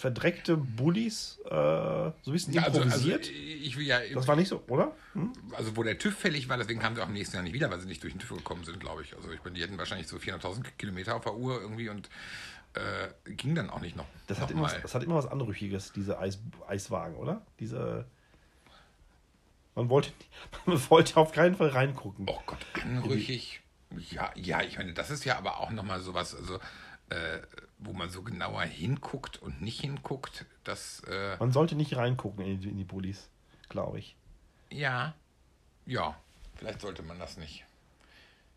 verdreckte 0.00 0.56
Bullies, 0.56 1.38
äh, 1.44 1.50
so 1.50 2.12
ein 2.26 2.32
bisschen 2.32 2.54
ja, 2.54 2.66
improvisiert. 2.66 3.20
Also, 3.20 3.32
also 3.32 3.62
ich 3.62 3.76
will 3.76 3.86
ja, 3.86 4.00
das 4.14 4.26
war 4.26 4.34
nicht 4.34 4.48
so, 4.48 4.64
oder? 4.68 4.92
Hm? 5.12 5.32
Also 5.52 5.76
wo 5.76 5.82
der 5.82 5.98
TÜV 5.98 6.16
fällig 6.16 6.48
war, 6.48 6.56
deswegen 6.56 6.80
kamen 6.80 6.96
sie 6.96 7.02
auch 7.02 7.08
im 7.08 7.12
nächsten 7.12 7.36
Jahr 7.36 7.42
nicht 7.42 7.52
wieder, 7.52 7.70
weil 7.70 7.80
sie 7.80 7.86
nicht 7.86 8.02
durch 8.02 8.14
den 8.14 8.18
TÜV 8.18 8.38
gekommen 8.38 8.64
sind, 8.64 8.80
glaube 8.80 9.02
ich. 9.02 9.14
Also 9.14 9.30
ich 9.30 9.40
bin, 9.40 9.52
die 9.52 9.62
hätten 9.62 9.76
wahrscheinlich 9.76 10.08
so 10.08 10.16
400.000 10.16 10.64
Kilometer 10.78 11.16
auf 11.16 11.24
der 11.24 11.34
Uhr 11.34 11.60
irgendwie 11.60 11.90
und 11.90 12.08
äh, 12.72 13.32
ging 13.32 13.54
dann 13.54 13.68
auch 13.68 13.80
nicht 13.80 13.94
noch. 13.94 14.06
Das, 14.26 14.38
noch 14.38 14.44
hat, 14.44 14.50
immer 14.52 14.62
was, 14.62 14.80
das 14.80 14.94
hat 14.94 15.02
immer 15.02 15.16
was 15.16 15.26
Anrüchiges, 15.26 15.92
diese 15.92 16.18
Eis, 16.18 16.38
Eiswagen, 16.66 17.16
oder? 17.16 17.42
Diese. 17.58 18.06
Man 19.74 19.90
wollte, 19.90 20.12
man 20.64 20.80
wollte 20.88 21.18
auf 21.18 21.32
keinen 21.32 21.56
Fall 21.56 21.68
reingucken. 21.68 22.24
Oh 22.26 22.40
Gott, 22.46 22.64
anrüchig. 22.82 23.60
Ja, 24.10 24.30
ja, 24.34 24.62
ich 24.62 24.78
meine, 24.78 24.94
das 24.94 25.10
ist 25.10 25.24
ja 25.24 25.36
aber 25.36 25.60
auch 25.60 25.70
nochmal 25.70 26.00
sowas, 26.00 26.34
also, 26.34 26.58
äh, 27.10 27.40
wo 27.80 27.92
man 27.92 28.10
so 28.10 28.22
genauer 28.22 28.62
hinguckt 28.62 29.40
und 29.40 29.62
nicht 29.62 29.80
hinguckt. 29.80 30.46
Das, 30.64 31.00
äh, 31.08 31.36
man 31.38 31.52
sollte 31.52 31.74
nicht 31.74 31.96
reingucken 31.96 32.44
in 32.44 32.60
die, 32.60 32.68
in 32.68 32.76
die 32.76 32.84
Bullis, 32.84 33.28
glaube 33.68 33.98
ich. 33.98 34.16
Ja, 34.70 35.14
ja, 35.86 36.16
vielleicht 36.56 36.80
sollte 36.80 37.02
man 37.02 37.18
das 37.18 37.36
nicht. 37.36 37.64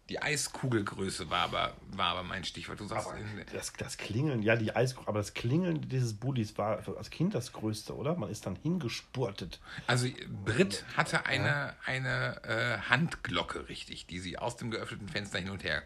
Die 0.09 0.21
Eiskugelgröße 0.21 1.29
war 1.29 1.39
aber, 1.39 1.77
war 1.87 2.07
aber 2.07 2.23
mein 2.23 2.43
Stichwort. 2.43 2.79
Du 2.79 2.85
sagst, 2.85 3.09
das, 3.53 3.71
das 3.71 3.97
Klingeln, 3.97 4.41
ja, 4.43 4.57
die 4.57 4.75
Eis, 4.75 4.97
aber 5.05 5.19
das 5.19 5.33
Klingeln 5.33 5.87
dieses 5.87 6.13
Bullis 6.13 6.57
war 6.57 6.85
als 6.97 7.09
Kind 7.09 7.33
das 7.33 7.53
Größte, 7.53 7.95
oder? 7.95 8.15
Man 8.15 8.29
ist 8.29 8.45
dann 8.45 8.57
hingespurtet. 8.57 9.61
Also 9.87 10.07
Brit 10.43 10.83
hatte 10.97 11.25
eine, 11.25 11.47
ja. 11.47 11.75
eine 11.85 12.43
äh, 12.43 12.77
Handglocke, 12.89 13.69
richtig, 13.69 14.05
die 14.05 14.19
sie 14.19 14.37
aus 14.37 14.57
dem 14.57 14.71
geöffneten 14.71 15.07
Fenster 15.07 15.39
hin 15.39 15.49
und 15.49 15.63
her 15.63 15.83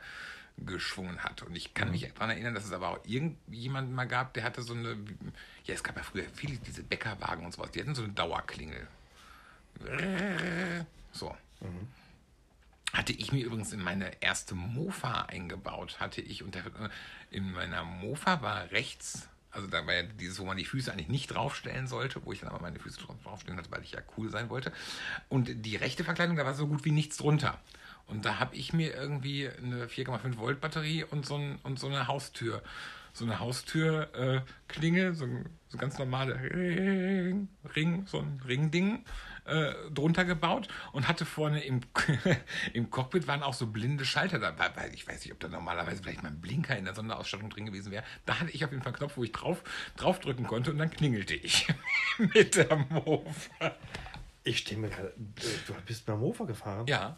geschwungen 0.66 1.24
hat. 1.24 1.44
Und 1.44 1.56
ich 1.56 1.74
kann 1.74 1.90
mhm. 1.90 1.94
mich 1.94 2.14
daran 2.14 2.32
erinnern, 2.32 2.54
dass 2.54 2.66
es 2.66 2.72
aber 2.72 2.90
auch 2.90 3.00
irgendjemanden 3.06 3.94
mal 3.94 4.08
gab, 4.08 4.34
der 4.34 4.44
hatte 4.44 4.62
so 4.62 4.74
eine, 4.74 4.98
ja, 5.66 5.74
es 5.74 5.84
gab 5.84 5.96
ja 5.98 6.04
früher 6.04 6.26
viele 6.34 6.58
diese 6.58 6.84
Bäckerwagen 6.84 7.46
und 7.46 7.54
sowas, 7.54 7.72
die 7.72 7.80
hatten 7.80 7.96
so 7.96 8.04
eine 8.04 8.14
Dauerklingel. 8.14 8.88
So. 11.12 11.36
Mhm. 11.62 11.88
Hatte 12.94 13.14
ich 13.14 13.32
mir 13.32 13.46
übrigens 13.46 13.74
in 13.74 13.84
meine 13.84 14.12
erste 14.22 14.56
Mofa 14.56 15.24
eingebaut, 15.24 16.00
hatte 16.00 16.22
ich 16.22 16.44
und 16.44 16.58
in 17.30 17.52
meiner 17.52 17.84
Mofa 17.84 18.42
war 18.42 18.72
rechts, 18.72 19.28
also 19.52 19.68
da 19.68 19.86
war 19.86 19.94
ja 19.94 20.04
dieses, 20.04 20.40
wo 20.40 20.46
man 20.46 20.58
die 20.58 20.66
Füße 20.66 20.92
eigentlich 20.92 21.10
nicht 21.10 21.28
draufstellen 21.28 21.88
sollte, 21.88 22.26
wo 22.26 22.32
ich 22.32 22.40
dann 22.40 22.50
aber 22.50 22.62
meine 22.62 22.80
Füße 22.80 23.00
draufstellen 23.24 23.60
hatte, 23.60 23.72
weil 23.72 23.84
ich 23.84 23.92
ja 23.92 24.02
cool 24.18 24.30
sein 24.30 24.50
wollte. 24.50 24.72
Und 25.30 25.66
die 25.66 25.76
rechte 25.76 26.04
Verkleidung, 26.04 26.38
da 26.38 26.46
war 26.46 26.56
so 26.56 26.68
gut 26.68 26.86
wie 26.86 26.92
nichts 26.92 27.18
drunter. 27.18 27.60
Und 28.08 28.26
da 28.26 28.40
habe 28.40 28.56
ich 28.56 28.74
mir 28.74 28.94
irgendwie 28.94 29.50
eine 29.50 29.88
4,5 29.88 30.38
Volt 30.38 30.62
Batterie 30.62 31.04
und 31.04 31.26
so, 31.26 31.36
ein, 31.36 31.60
und 31.64 31.78
so 31.78 31.88
eine 31.88 32.08
Haustür 32.08 32.62
so 33.18 33.26
eine 33.26 33.40
Haustür 33.40 34.14
äh, 34.14 35.14
so, 35.14 35.28
so 35.70 35.78
ganz 35.78 35.98
normale 35.98 36.40
Ring, 36.40 37.48
Ring, 37.76 38.06
so 38.06 38.20
ein 38.20 38.40
Ringding 38.48 39.04
äh, 39.46 39.74
drunter 39.92 40.24
gebaut 40.24 40.68
und 40.92 41.08
hatte 41.08 41.26
vorne 41.26 41.64
im, 41.64 41.82
im 42.74 42.90
Cockpit 42.92 43.28
waren 43.28 43.42
auch 43.42 43.54
so 43.54 43.68
blinde 43.68 44.06
Schalter 44.06 44.40
dabei. 44.40 44.70
Weil 44.76 44.94
ich 44.94 45.08
weiß 45.08 45.24
nicht, 45.24 45.34
ob 45.34 45.40
da 45.40 45.48
normalerweise 45.48 46.04
vielleicht 46.04 46.22
mal 46.22 46.30
ein 46.30 46.42
Blinker 46.42 46.78
in 46.78 46.86
der 46.86 46.94
Sonderausstattung 46.94 47.50
drin 47.50 47.66
gewesen 47.66 47.92
wäre. 47.92 48.04
Da 48.26 48.40
hatte 48.40 48.52
ich 48.52 48.64
auf 48.64 48.72
jeden 48.72 48.84
Fall 48.84 48.94
einen 48.94 49.00
Knopf, 49.00 49.18
wo 49.18 49.24
ich 49.24 49.32
drauf, 49.32 49.64
drauf 49.96 50.20
drücken 50.20 50.46
konnte 50.46 50.72
und 50.72 50.78
dann 50.78 50.92
klingelte 50.92 51.34
ich 51.34 51.68
mit 52.18 52.56
der 52.56 52.76
Mofa. 52.76 53.76
Ich 54.44 54.60
stehe 54.60 54.80
mir 54.80 54.90
gerade. 54.90 55.14
Du 55.66 55.74
bist 55.86 56.06
beim 56.06 56.20
Mofa 56.20 56.46
gefahren? 56.46 56.86
Ja. 56.88 57.18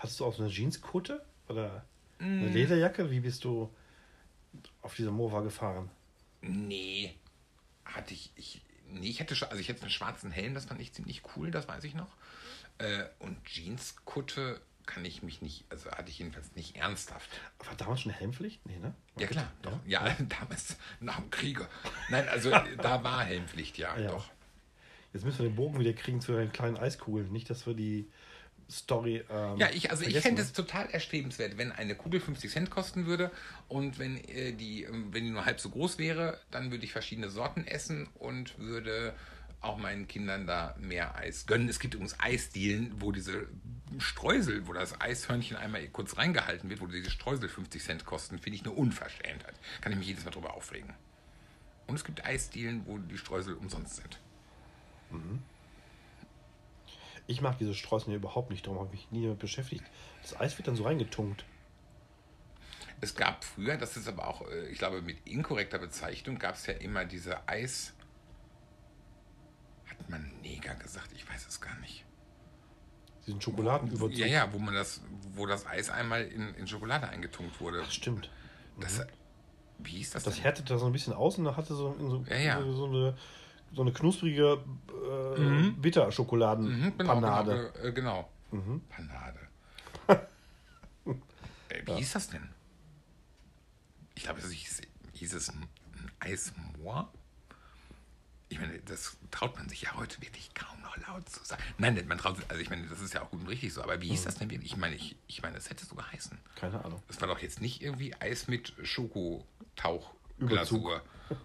Hattest 0.00 0.18
du 0.18 0.24
auch 0.24 0.34
so 0.34 0.42
eine 0.42 0.50
Jeanskutte? 0.50 1.24
Oder 1.48 1.84
eine 2.18 2.48
Lederjacke? 2.48 3.10
Wie 3.10 3.20
bist 3.20 3.44
du 3.44 3.70
auf 4.82 4.94
dieser 4.96 5.10
Mofa 5.10 5.40
gefahren? 5.40 5.90
Nee, 6.42 7.14
hatte 7.84 8.14
ich, 8.14 8.32
ich 8.34 8.62
nee, 8.88 9.08
ich 9.08 9.20
hätte 9.20 9.36
schon, 9.36 9.48
also 9.48 9.60
ich 9.60 9.68
hätte 9.68 9.82
einen 9.82 9.90
schwarzen 9.90 10.30
Helm, 10.30 10.54
das 10.54 10.64
fand 10.64 10.80
ich 10.80 10.92
ziemlich 10.92 11.22
cool, 11.36 11.50
das 11.50 11.68
weiß 11.68 11.84
ich 11.84 11.94
noch. 11.94 12.08
Äh, 12.78 13.04
und 13.18 13.36
Jeanskutte 13.46 14.60
kann 14.86 15.04
ich 15.04 15.22
mich 15.22 15.42
nicht, 15.42 15.64
also 15.68 15.90
hatte 15.90 16.08
ich 16.10 16.18
jedenfalls 16.18 16.56
nicht 16.56 16.76
ernsthaft. 16.76 17.28
War 17.64 17.74
damals 17.76 18.00
schon 18.00 18.12
Helmpflicht? 18.12 18.64
Nee, 18.66 18.78
ne? 18.78 18.94
Ja 19.18 19.26
klar, 19.26 19.52
doch. 19.62 19.78
Ja, 19.86 20.16
damals 20.40 20.76
nach 21.00 21.20
dem 21.20 21.30
Kriege. 21.30 21.68
Nein, 22.08 22.26
also 22.28 22.50
da 22.78 23.04
war 23.04 23.22
Helmpflicht, 23.24 23.76
ja, 23.78 23.96
Ja. 23.98 24.10
doch. 24.12 24.30
Jetzt 25.12 25.24
müssen 25.24 25.40
wir 25.40 25.48
den 25.50 25.56
Bogen 25.56 25.78
wieder 25.78 25.92
kriegen 25.92 26.20
zu 26.20 26.32
den 26.32 26.52
kleinen 26.52 26.76
Eiskugeln. 26.76 27.30
Nicht, 27.32 27.50
dass 27.50 27.66
wir 27.66 27.74
die 27.74 28.08
Story. 28.70 29.24
Ähm, 29.30 29.56
Ja, 29.58 29.68
ich, 29.72 29.90
also 29.90 30.04
ich 30.04 30.18
fände 30.20 30.42
es 30.42 30.52
total 30.52 30.88
erstrebenswert, 30.90 31.58
wenn 31.58 31.72
eine 31.72 31.94
Kugel 31.94 32.20
50 32.20 32.50
Cent 32.50 32.70
kosten 32.70 33.06
würde 33.06 33.30
und 33.68 33.98
wenn, 33.98 34.16
äh, 34.28 34.52
die, 34.52 34.84
ähm, 34.84 35.08
wenn 35.12 35.24
die 35.24 35.30
nur 35.30 35.44
halb 35.44 35.60
so 35.60 35.70
groß 35.70 35.98
wäre, 35.98 36.38
dann 36.50 36.70
würde 36.70 36.84
ich 36.84 36.92
verschiedene 36.92 37.30
Sorten 37.30 37.66
essen 37.66 38.08
und 38.14 38.58
würde 38.58 39.14
auch 39.60 39.76
meinen 39.76 40.08
Kindern 40.08 40.46
da 40.46 40.74
mehr 40.78 41.16
Eis 41.16 41.46
gönnen. 41.46 41.68
Es 41.68 41.80
gibt 41.80 41.94
übrigens 41.94 42.18
Eisdielen, 42.18 42.94
wo 42.98 43.12
diese 43.12 43.46
Streusel, 43.98 44.66
wo 44.66 44.72
das 44.72 44.98
Eishörnchen 45.00 45.56
einmal 45.56 45.86
kurz 45.88 46.16
reingehalten 46.16 46.70
wird, 46.70 46.80
wo 46.80 46.86
diese 46.86 47.10
Streusel 47.10 47.48
50 47.48 47.82
Cent 47.82 48.04
kosten, 48.06 48.38
finde 48.38 48.56
ich 48.56 48.64
eine 48.64 48.72
Unverschämtheit. 48.72 49.54
Kann 49.82 49.92
ich 49.92 49.98
mich 49.98 50.08
jedes 50.08 50.24
Mal 50.24 50.30
drüber 50.30 50.54
aufregen. 50.54 50.94
Und 51.86 51.96
es 51.96 52.04
gibt 52.04 52.24
Eisdielen, 52.24 52.82
wo 52.86 52.98
die 52.98 53.18
Streusel 53.18 53.54
umsonst 53.54 53.96
sind. 53.96 54.18
Ich 57.30 57.40
mag 57.40 57.58
diese 57.58 57.74
Streusel 57.74 58.12
überhaupt 58.14 58.50
nicht, 58.50 58.66
darum 58.66 58.80
habe 58.80 58.88
ich 58.92 59.02
mich 59.02 59.10
nie 59.12 59.22
damit 59.22 59.38
beschäftigt. 59.38 59.84
Das 60.22 60.38
Eis 60.40 60.58
wird 60.58 60.66
dann 60.66 60.74
so 60.74 60.82
reingetunkt. 60.82 61.44
Es 63.00 63.14
gab 63.14 63.44
früher, 63.44 63.76
das 63.76 63.96
ist 63.96 64.08
aber 64.08 64.26
auch, 64.26 64.46
äh, 64.48 64.68
ich 64.68 64.78
glaube, 64.78 65.00
mit 65.00 65.16
inkorrekter 65.26 65.78
Bezeichnung, 65.78 66.38
gab 66.40 66.56
es 66.56 66.66
ja 66.66 66.74
immer 66.74 67.04
diese 67.04 67.48
Eis. 67.48 67.94
Hat 69.86 70.10
man 70.10 70.28
Neger 70.42 70.74
gesagt? 70.74 71.12
Ich 71.14 71.28
weiß 71.30 71.46
es 71.46 71.60
gar 71.60 71.78
nicht. 71.78 72.04
Diesen 73.26 73.40
Schokoladenüberzug. 73.40 74.12
Ja, 74.18 74.26
ja, 74.26 74.52
wo 74.52 74.58
man 74.58 74.74
das, 74.74 75.00
wo 75.34 75.46
das 75.46 75.66
Eis 75.66 75.88
einmal 75.88 76.24
in, 76.24 76.52
in 76.56 76.66
Schokolade 76.66 77.08
eingetunkt 77.08 77.60
wurde. 77.60 77.78
Das 77.78 77.94
stimmt. 77.94 78.28
Das, 78.80 79.06
wie 79.78 79.92
hieß 79.92 80.10
das, 80.10 80.24
Das 80.24 80.34
denn? 80.34 80.42
härtete 80.42 80.78
so 80.78 80.86
ein 80.86 80.92
bisschen 80.92 81.12
aus 81.12 81.38
und 81.38 81.44
da 81.44 81.56
hatte 81.56 81.74
so, 81.74 81.94
so, 82.00 82.24
Ja, 82.28 82.36
ja. 82.36 82.72
so 82.72 82.86
eine, 82.86 83.16
so 83.72 83.82
eine 83.82 83.92
knusprige 83.92 84.58
äh, 85.36 85.70
Bitterschokoladenpanade. 85.70 87.72
Mhm, 87.84 87.94
genau, 87.94 88.28
genau. 88.50 88.52
Mhm. 88.52 88.58
äh, 88.58 88.58
genau. 88.62 88.80
Panade. 88.88 89.38
äh, 91.68 91.86
wie 91.86 91.92
hieß 91.94 92.12
das 92.12 92.28
denn? 92.28 92.48
Ich 94.14 94.24
glaube, 94.24 94.40
es 94.40 94.50
hieß, 94.50 94.80
hieß 95.14 95.34
es 95.34 95.48
ein, 95.50 95.68
Eismoor. 96.18 97.12
Ich 98.48 98.58
meine, 98.58 98.78
das 98.80 99.16
traut 99.30 99.56
man 99.56 99.68
sich 99.68 99.82
ja 99.82 99.94
heute 99.94 100.20
wirklich 100.20 100.52
kaum 100.54 100.80
noch 100.82 100.96
laut 101.06 101.28
zu 101.28 101.44
sagen. 101.44 101.62
Nein, 101.78 102.04
man 102.08 102.18
traut 102.18 102.36
sich, 102.36 102.50
also 102.50 102.60
ich 102.60 102.68
meine, 102.68 102.84
das 102.88 103.00
ist 103.00 103.14
ja 103.14 103.22
auch 103.22 103.30
gut 103.30 103.40
und 103.42 103.46
richtig 103.48 103.72
so, 103.72 103.80
aber 103.82 104.00
wie 104.02 104.06
Mhm. 104.06 104.10
hieß 104.10 104.24
das 104.24 104.34
denn 104.34 104.50
wirklich? 104.50 104.72
Ich 104.72 104.76
meine, 104.76 104.96
ich, 104.96 105.14
ich 105.28 105.40
meine, 105.42 105.56
es 105.56 105.70
hätte 105.70 105.86
so 105.86 105.94
geheißen. 105.94 106.36
Keine 106.56 106.84
Ahnung. 106.84 107.00
Das 107.06 107.20
war 107.20 107.28
doch 107.28 107.38
jetzt 107.38 107.60
nicht 107.60 107.80
irgendwie 107.80 108.12
Eis 108.20 108.48
mit 108.48 108.72
Schokotauchglasur 108.82 111.02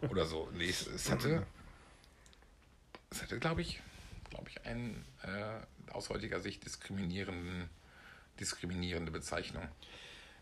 oder 0.10 0.26
so. 0.26 0.50
Nee, 0.54 0.70
es, 0.70 0.88
es 0.88 1.12
hatte, 1.12 1.46
es 3.16 3.22
hatte, 3.24 3.40
glaube 3.40 3.62
ich, 3.62 3.82
glaube 4.30 4.50
ich, 4.50 4.66
einen 4.66 5.06
äh, 5.24 5.92
aus 5.94 6.10
heutiger 6.10 6.40
Sicht 6.40 6.66
diskriminierenden, 6.66 7.70
diskriminierende 8.40 9.12
Bezeichnung. 9.12 9.64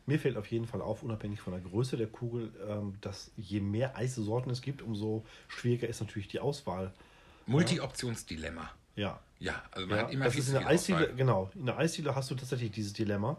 Mir 0.06 0.20
fällt 0.20 0.36
auf 0.36 0.48
jeden 0.48 0.66
Fall 0.68 0.82
auf, 0.82 1.02
unabhängig 1.04 1.40
von 1.40 1.54
der 1.54 1.62
Größe 1.62 1.96
der 1.96 2.08
Kugel, 2.08 2.52
ähm, 2.68 2.98
dass 3.02 3.32
je 3.38 3.62
mehr 3.62 3.96
Eissorten 3.96 4.52
es 4.52 4.62
gibt, 4.62 4.82
umso 4.82 5.24
schwieriger 5.48 5.88
ist 5.88 6.02
natürlich 6.02 6.28
die 6.28 6.40
Auswahl. 6.40 6.92
Multi-Optionsdilemma. 7.46 8.70
Ja. 8.96 9.20
Ja, 9.40 9.62
also 9.72 9.88
man 9.88 9.98
ja 9.98 10.04
hat 10.06 10.14
immer 10.14 10.26
das 10.26 10.34
viel 10.34 10.42
ist 10.44 10.48
in 10.50 10.54
der 10.56 10.68
Eisdiele, 10.68 11.14
genau. 11.16 11.50
In 11.56 11.66
der 11.66 11.78
Eisdiele 11.78 12.16
hast 12.16 12.30
du 12.32 12.36
tatsächlich 12.36 12.72
dieses 12.72 12.94
Dilemma. 12.94 13.38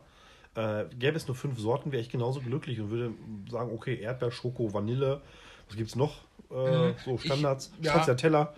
Äh, 0.54 0.84
gäbe 0.98 1.16
es 1.16 1.26
nur 1.26 1.34
fünf 1.36 1.58
Sorten, 1.58 1.92
wäre 1.92 2.00
ich 2.02 2.08
genauso 2.10 2.40
glücklich 2.40 2.80
und 2.80 2.90
würde 2.90 3.14
sagen, 3.50 3.70
okay, 3.72 3.98
Erdbeer, 4.00 4.30
Schoko, 4.30 4.72
Vanille, 4.72 5.20
was 5.68 5.76
gibt 5.76 5.88
es 5.90 5.96
noch? 5.96 6.22
Äh, 6.50 6.90
Mhm. 6.90 6.94
so 7.04 7.18
Standards, 7.18 7.72
Ich- 7.78 7.84
ja. 7.86 7.92
Stracciatella 7.92 8.54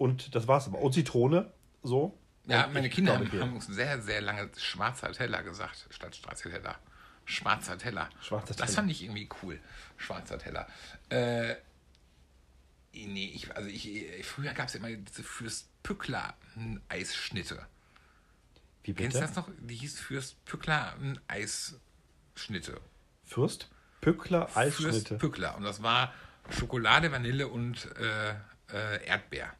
und 0.00 0.34
das 0.34 0.48
war's 0.48 0.66
aber. 0.66 0.78
Und 0.78 0.94
Zitrone, 0.94 1.52
so. 1.82 2.18
Ja, 2.46 2.66
meine 2.72 2.88
Kinder 2.88 3.14
haben, 3.14 3.30
haben 3.38 3.54
uns 3.54 3.66
sehr, 3.66 4.00
sehr 4.00 4.22
lange 4.22 4.50
schwarzer 4.56 5.12
Teller 5.12 5.42
gesagt, 5.42 5.86
statt. 5.90 6.16
Schwarzer 6.16 7.76
Teller. 7.76 8.08
Schwarzer 8.22 8.54
Das 8.54 8.56
Teller. 8.56 8.68
fand 8.68 8.90
ich 8.90 9.02
irgendwie 9.04 9.28
cool. 9.42 9.60
Schwarzer 9.98 10.38
Teller. 10.38 10.66
Äh, 11.10 11.54
nee, 12.94 13.30
ich, 13.34 13.54
also 13.54 13.68
ich, 13.68 14.26
früher 14.26 14.54
gab 14.54 14.68
es 14.68 14.74
immer 14.74 14.90
diese 14.90 15.22
Fürst-Pückler 15.22 16.34
Eisschnitte. 16.88 17.66
Wie 18.84 18.94
Kennst 18.94 19.16
du 19.16 19.20
bitte? 19.20 19.32
das 19.34 19.36
noch? 19.36 19.52
Die 19.60 19.76
hieß 19.76 20.00
Fürst-Pückler 20.00 20.96
Eisschnitte. 21.28 22.80
Fürst 23.26 23.68
Pückler 24.00 24.48
Eisschnitte. 24.56 24.90
Fürst-Pückler. 25.18 25.56
Und 25.58 25.64
das 25.64 25.82
war 25.82 26.14
Schokolade, 26.48 27.12
Vanille 27.12 27.48
und 27.48 27.86
äh, 27.96 28.30
äh, 28.72 29.04
Erdbeer. 29.04 29.54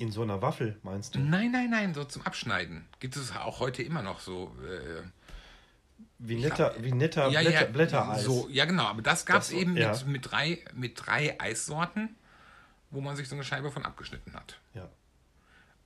In 0.00 0.10
so 0.10 0.22
einer 0.22 0.40
Waffel, 0.40 0.78
meinst 0.82 1.14
du? 1.14 1.18
Nein, 1.18 1.52
nein, 1.52 1.68
nein, 1.68 1.92
so 1.92 2.04
zum 2.04 2.22
Abschneiden. 2.22 2.86
Gibt 3.00 3.16
es 3.16 3.36
auch 3.36 3.60
heute 3.60 3.82
immer 3.82 4.00
noch 4.00 4.20
so. 4.20 4.56
Äh, 4.64 5.02
Wie 6.18 6.36
netter, 6.36 6.74
wie 6.78 6.90
netter 6.90 7.28
Blätter, 7.28 7.66
Blättereis. 7.66 8.24
So, 8.24 8.48
ja, 8.48 8.64
genau. 8.64 8.84
Aber 8.84 9.02
das 9.02 9.26
gab 9.26 9.42
es 9.42 9.50
eben 9.50 9.76
ja. 9.76 9.92
mit, 9.92 10.06
mit, 10.06 10.30
drei, 10.30 10.64
mit 10.72 11.06
drei 11.06 11.38
Eissorten, 11.38 12.16
wo 12.90 13.02
man 13.02 13.14
sich 13.14 13.28
so 13.28 13.34
eine 13.34 13.44
Scheibe 13.44 13.70
von 13.70 13.84
abgeschnitten 13.84 14.32
hat. 14.32 14.58
Ja. 14.72 14.88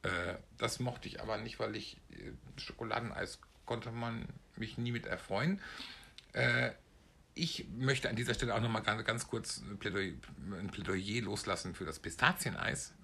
Äh, 0.04 0.36
das 0.58 0.78
mochte 0.78 1.08
ich 1.08 1.20
aber 1.20 1.36
nicht, 1.38 1.58
weil 1.58 1.74
ich 1.74 1.96
äh, 2.12 2.60
Schokoladeneis 2.60 3.40
konnte 3.66 3.90
man 3.90 4.26
mich 4.54 4.78
nie 4.78 4.92
mit 4.92 5.06
erfreuen. 5.06 5.60
Äh, 6.34 6.70
ich 7.34 7.66
möchte 7.76 8.08
an 8.08 8.14
dieser 8.14 8.34
Stelle 8.34 8.54
auch 8.54 8.60
nochmal 8.60 8.82
ganz, 8.82 9.04
ganz 9.04 9.26
kurz 9.26 9.58
ein 9.58 9.76
Plädoyer, 9.76 10.12
ein 10.56 10.68
Plädoyer 10.68 11.22
loslassen 11.22 11.74
für 11.74 11.84
das 11.84 11.98
Pistazieneis, 11.98 12.94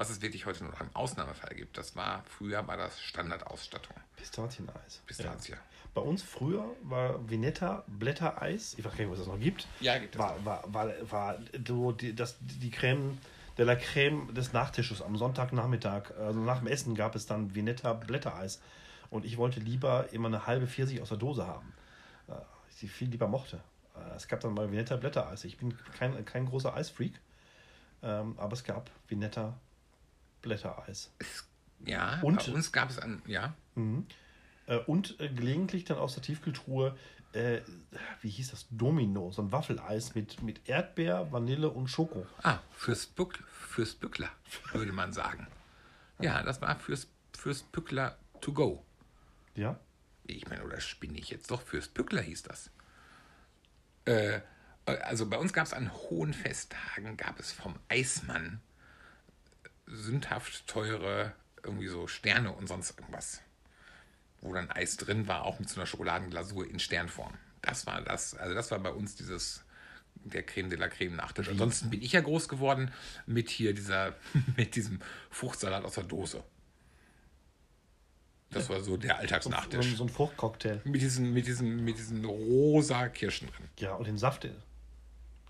was 0.00 0.08
es 0.08 0.22
wirklich 0.22 0.46
heute 0.46 0.64
nur 0.64 0.72
noch 0.72 0.80
im 0.80 0.88
Ausnahmefall 0.94 1.54
gibt. 1.54 1.76
Das 1.76 1.94
war, 1.94 2.24
früher 2.26 2.66
war 2.66 2.78
das 2.78 2.98
Standardausstattung. 3.02 3.94
Pistazieneis. 4.16 5.02
Pistazie. 5.06 5.52
Ja. 5.52 5.58
Bei 5.92 6.00
uns 6.00 6.22
früher 6.22 6.64
war 6.84 7.28
Vinetta 7.28 7.84
Blättereis, 7.86 8.74
ich 8.78 8.84
weiß 8.84 8.92
gar 8.92 9.00
nicht, 9.04 9.10
was 9.12 9.18
es 9.18 9.26
noch 9.26 9.38
gibt. 9.38 9.66
Ja, 9.80 9.98
gibt 9.98 10.14
es 10.14 10.18
war, 10.18 10.36
noch. 10.38 10.44
war, 10.46 10.64
war, 10.72 11.10
war 11.10 11.38
so 11.68 11.92
die, 11.92 12.14
das, 12.14 12.36
die 12.40 12.70
Creme 12.70 13.18
de 13.58 13.66
la 13.66 13.76
Creme 13.76 14.32
des 14.32 14.54
Nachtisches 14.54 15.02
am 15.02 15.16
Sonntagnachmittag. 15.18 16.12
Also 16.18 16.40
nach 16.40 16.60
dem 16.60 16.68
Essen 16.68 16.94
gab 16.94 17.14
es 17.14 17.26
dann 17.26 17.54
Vinetta 17.54 17.92
Blättereis. 17.92 18.62
Und 19.10 19.26
ich 19.26 19.36
wollte 19.36 19.60
lieber 19.60 20.10
immer 20.14 20.28
eine 20.28 20.46
halbe 20.46 20.66
Pfirsich 20.66 21.02
aus 21.02 21.10
der 21.10 21.18
Dose 21.18 21.46
haben. 21.46 21.74
Äh, 22.28 22.32
Ich 22.70 22.76
sie 22.76 22.88
viel 22.88 23.08
lieber 23.10 23.28
mochte. 23.28 23.60
Äh, 23.96 24.16
Es 24.16 24.28
gab 24.28 24.40
dann 24.40 24.54
mal 24.54 24.70
Vinetta 24.72 24.96
Blättereis. 24.96 25.44
Ich 25.44 25.58
bin 25.58 25.76
kein, 25.98 26.24
kein 26.24 26.46
großer 26.46 26.72
Eisfreak, 26.72 27.12
ähm, 28.02 28.34
aber 28.38 28.54
es 28.54 28.64
gab 28.64 28.88
Vinetta 29.08 29.58
Blättereis. 30.42 31.12
Ja, 31.84 32.20
Und- 32.22 32.44
bei 32.46 32.52
uns 32.52 32.72
gab 32.72 32.90
es 32.90 32.98
an, 32.98 33.22
ja, 33.26 33.54
Äh, 34.66 34.76
und 34.86 35.18
äh, 35.20 35.28
gelegentlich 35.28 35.84
dann 35.84 35.98
aus 35.98 36.14
der 36.14 36.22
Tiefkühltruhe, 36.22 36.96
äh, 37.32 37.60
wie 38.20 38.28
hieß 38.30 38.50
das? 38.50 38.66
Domino, 38.70 39.30
so 39.32 39.42
ein 39.42 39.52
Waffeleis 39.52 40.14
mit, 40.14 40.42
mit 40.42 40.68
Erdbeer, 40.68 41.32
Vanille 41.32 41.70
und 41.70 41.88
Schoko. 41.88 42.26
ah, 42.42 42.58
fürs, 42.72 43.06
Bück, 43.06 43.42
fürs 43.50 43.94
Bückler, 43.94 44.28
würde 44.72 44.92
man 44.92 45.12
sagen. 45.12 45.46
Ja, 46.20 46.42
das 46.42 46.60
war 46.60 46.78
fürs, 46.78 47.06
fürs 47.36 47.62
Bückler 47.62 48.18
to 48.40 48.52
go. 48.52 48.84
Ja? 49.54 49.78
Ich 50.24 50.46
meine, 50.48 50.62
oder 50.64 50.80
spinne 50.80 51.18
ich 51.18 51.30
jetzt 51.30 51.50
doch? 51.50 51.62
Fürs 51.62 51.88
Bückler 51.88 52.20
hieß 52.22 52.42
das. 52.42 52.70
Äh, 54.04 54.40
also 54.84 55.26
bei 55.28 55.38
uns 55.38 55.52
gab 55.52 55.66
es 55.66 55.72
an 55.72 55.92
hohen 55.92 56.34
Festtagen, 56.34 57.16
gab 57.16 57.38
es 57.40 57.52
vom 57.52 57.76
Eismann 57.88 58.60
sündhaft 59.90 60.66
teure 60.66 61.32
irgendwie 61.62 61.88
so 61.88 62.06
Sterne 62.06 62.52
und 62.52 62.66
sonst 62.66 62.98
irgendwas. 62.98 63.42
Wo 64.40 64.54
dann 64.54 64.70
Eis 64.70 64.96
drin 64.96 65.28
war, 65.28 65.44
auch 65.44 65.58
mit 65.58 65.68
so 65.68 65.76
einer 65.76 65.86
Schokoladenglasur 65.86 66.68
in 66.68 66.78
Sternform. 66.78 67.34
Das 67.62 67.86
war 67.86 68.00
das, 68.02 68.34
also 68.34 68.54
das 68.54 68.70
war 68.70 68.78
bei 68.78 68.90
uns 68.90 69.16
dieses 69.16 69.64
der 70.24 70.42
Creme 70.42 70.70
de 70.70 70.78
la 70.78 70.88
Creme 70.88 71.16
Nachtisch. 71.16 71.48
Ansonsten 71.48 71.90
bin 71.90 72.02
ich 72.02 72.12
ja 72.12 72.20
groß 72.20 72.48
geworden 72.48 72.90
mit 73.26 73.48
hier 73.48 73.74
dieser, 73.74 74.14
mit 74.56 74.76
diesem 74.76 75.00
Fruchtsalat 75.30 75.84
aus 75.84 75.94
der 75.94 76.04
Dose. 76.04 76.42
Das 78.50 78.68
war 78.68 78.80
so 78.80 78.96
der 78.96 79.14
So, 79.14 79.16
Alltagsnachtisch. 79.20 79.96
so 79.96 80.04
ein 80.04 80.08
Fruchtcocktail. 80.08 80.80
Mit 80.84 81.02
diesen, 81.02 81.32
mit 81.32 81.46
diesen, 81.46 81.84
mit 81.84 81.98
diesen 81.98 82.24
rosa 82.24 83.08
Kirschen 83.08 83.48
drin. 83.48 83.68
Ja, 83.78 83.94
und 83.94 84.06
den 84.08 84.18
Saft, 84.18 84.44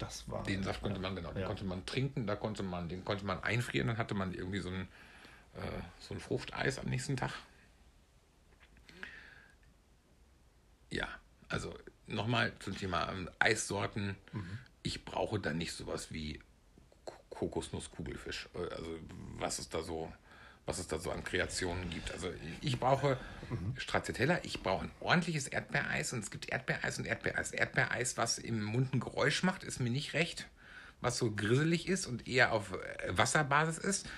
das 0.00 0.28
war. 0.28 0.42
Den 0.44 0.62
Saft 0.64 0.82
konnte 0.82 1.00
man, 1.00 1.14
genau, 1.14 1.32
den 1.32 1.42
Ja. 1.42 1.46
konnte 1.46 1.64
man 1.64 1.84
trinken, 1.86 2.26
da 2.26 2.34
konnte 2.36 2.62
man, 2.62 2.88
den 2.88 3.04
konnte 3.04 3.24
man 3.24 3.42
einfrieren, 3.44 3.88
dann 3.88 3.98
hatte 3.98 4.14
man 4.14 4.32
irgendwie 4.34 4.60
so 4.60 4.70
ein, 4.70 4.88
äh, 5.54 5.80
so 6.00 6.14
ein 6.14 6.20
Fruchteis 6.20 6.78
am 6.78 6.86
nächsten 6.86 7.16
Tag. 7.16 7.32
Ja, 10.90 11.08
also 11.48 11.76
nochmal 12.06 12.52
zum 12.58 12.76
Thema 12.76 13.10
ähm, 13.12 13.30
Eissorten. 13.38 14.16
Ich 14.82 15.04
brauche 15.04 15.38
da 15.38 15.52
nicht 15.52 15.72
sowas 15.72 16.12
wie 16.12 16.40
Kokosnuss-Kugelfisch. 17.30 18.48
Äh, 18.54 18.74
Also 18.74 18.98
was 19.38 19.58
es 19.58 19.68
da 19.68 19.82
so, 19.82 20.12
was 20.66 20.78
es 20.78 20.86
da 20.86 20.98
so 20.98 21.10
an 21.10 21.24
Kreationen 21.24 21.90
gibt. 21.90 22.12
Also 22.12 22.30
ich 22.60 22.78
brauche 22.78 23.18
Stracciatella, 23.76 24.40
ich 24.42 24.62
brauche 24.62 24.84
ein 24.84 24.90
ordentliches 25.00 25.48
Erdbeereis 25.48 26.12
und 26.12 26.20
es 26.20 26.30
gibt 26.30 26.48
Erdbeereis 26.48 26.98
und 26.98 27.06
Erdbeereis. 27.06 27.50
Erdbeereis, 27.50 28.16
was 28.16 28.38
im 28.38 28.62
Mund 28.62 28.94
ein 28.94 29.00
Geräusch 29.00 29.42
macht, 29.42 29.64
ist 29.64 29.80
mir 29.80 29.90
nicht 29.90 30.14
recht. 30.14 30.46
Was 31.00 31.16
so 31.16 31.30
grisselig 31.30 31.88
ist 31.88 32.06
und 32.06 32.28
eher 32.28 32.52
auf 32.52 32.72
äh, 32.72 33.16
Wasserbasis 33.16 33.78
ist. 33.78 34.08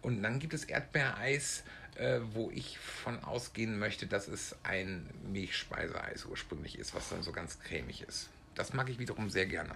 Und 0.00 0.22
dann 0.22 0.38
gibt 0.38 0.54
es 0.54 0.64
Erdbeereis, 0.64 1.62
äh, 1.96 2.20
wo 2.32 2.50
ich 2.50 2.78
von 2.78 3.22
ausgehen 3.22 3.78
möchte, 3.78 4.06
dass 4.06 4.28
es 4.28 4.56
ein 4.62 5.08
Milchspeiseeis 5.30 6.24
ursprünglich 6.24 6.78
ist, 6.78 6.94
was 6.94 7.10
dann 7.10 7.22
so 7.22 7.32
ganz 7.32 7.60
cremig 7.60 8.02
ist. 8.02 8.30
Das 8.54 8.72
mag 8.72 8.88
ich 8.88 8.98
wiederum 8.98 9.30
sehr 9.30 9.46
gerne. 9.46 9.74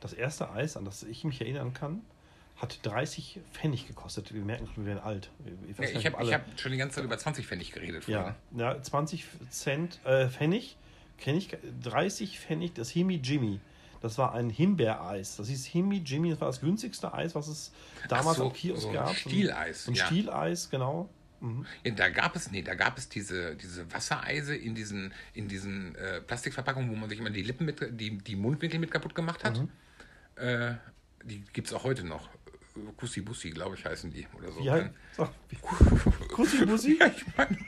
Das 0.00 0.12
erste 0.12 0.50
Eis, 0.50 0.76
an 0.76 0.84
das 0.84 1.02
ich 1.02 1.24
mich 1.24 1.40
erinnern 1.40 1.74
kann, 1.74 2.02
hat 2.56 2.78
30 2.84 3.40
Pfennig 3.52 3.86
gekostet. 3.88 4.32
Wir 4.32 4.42
merken 4.42 4.66
schon, 4.66 4.84
wir 4.84 4.94
werden 4.94 5.04
alt. 5.04 5.30
Ich, 5.68 5.76
Ja, 5.78 5.98
ich 5.98 6.06
habe 6.06 6.18
alle- 6.18 6.34
hab 6.34 6.60
schon 6.60 6.70
die 6.72 6.78
ganze 6.78 6.96
Zeit 6.96 7.04
über 7.04 7.18
20 7.18 7.46
Pfennig 7.46 7.72
geredet. 7.72 8.06
ja, 8.06 8.36
früher. 8.52 8.60
ja, 8.60 8.82
20 8.82 9.24
Cent, 9.50 9.98
äh, 10.04 10.28
Pfennig, 10.28 10.76
kenn 11.18 11.36
ich, 11.36 11.56
30 11.82 12.38
Pfennig, 12.38 12.74
das 12.74 12.90
Himi 12.90 13.16
Jimmy. 13.16 13.60
Das 14.00 14.18
war 14.18 14.34
ein 14.34 14.50
Himbeereis. 14.50 15.36
Das 15.36 15.48
hieß 15.48 15.64
Himi 15.66 15.98
Jimmy. 16.04 16.30
Das 16.30 16.40
war 16.40 16.48
das 16.48 16.60
günstigste 16.60 17.12
Eis, 17.14 17.34
was 17.36 17.46
es 17.46 17.72
damals 18.08 18.38
so, 18.38 18.46
am 18.46 18.52
Kiosk 18.52 18.82
so 18.82 18.88
ein 18.88 18.94
gab. 18.94 19.14
Stieleis, 19.14 19.86
Ein 19.88 19.94
ja. 19.94 20.06
Stieleis, 20.06 20.70
genau. 20.70 21.08
Ja, 21.84 21.90
da 21.92 22.08
gab 22.08 22.36
es, 22.36 22.50
nee, 22.52 22.62
da 22.62 22.74
gab 22.74 22.96
es 22.98 23.08
diese, 23.08 23.56
diese 23.56 23.92
Wassereise 23.92 24.54
in 24.54 24.76
diesen, 24.76 25.12
in 25.34 25.48
diesen 25.48 25.94
äh, 25.96 26.20
Plastikverpackungen, 26.20 26.88
wo 26.90 26.94
man 26.94 27.08
sich 27.10 27.18
immer 27.18 27.30
die 27.30 27.42
Lippen 27.42 27.64
mit, 27.64 27.80
die, 28.00 28.18
die 28.18 28.36
Mundwinkel 28.36 28.78
mit 28.78 28.92
kaputt 28.92 29.14
gemacht 29.16 29.42
hat. 29.42 29.58
Mhm. 29.58 29.68
Äh, 30.36 30.74
die 31.24 31.40
gibt 31.52 31.66
es 31.68 31.72
auch 31.74 31.82
heute 31.84 32.04
noch. 32.04 32.28
Kussi 32.96 33.20
Bussi, 33.20 33.50
glaube 33.50 33.76
ich, 33.76 33.84
heißen 33.84 34.10
die. 34.10 34.26
Oder 34.38 34.50
so. 34.52 34.60
Wie- 35.48 35.56
Kussi 36.28 36.64
Bussi? 36.64 36.96
Ja, 36.98 37.06
ich 37.06 37.24
meine. 37.36 37.58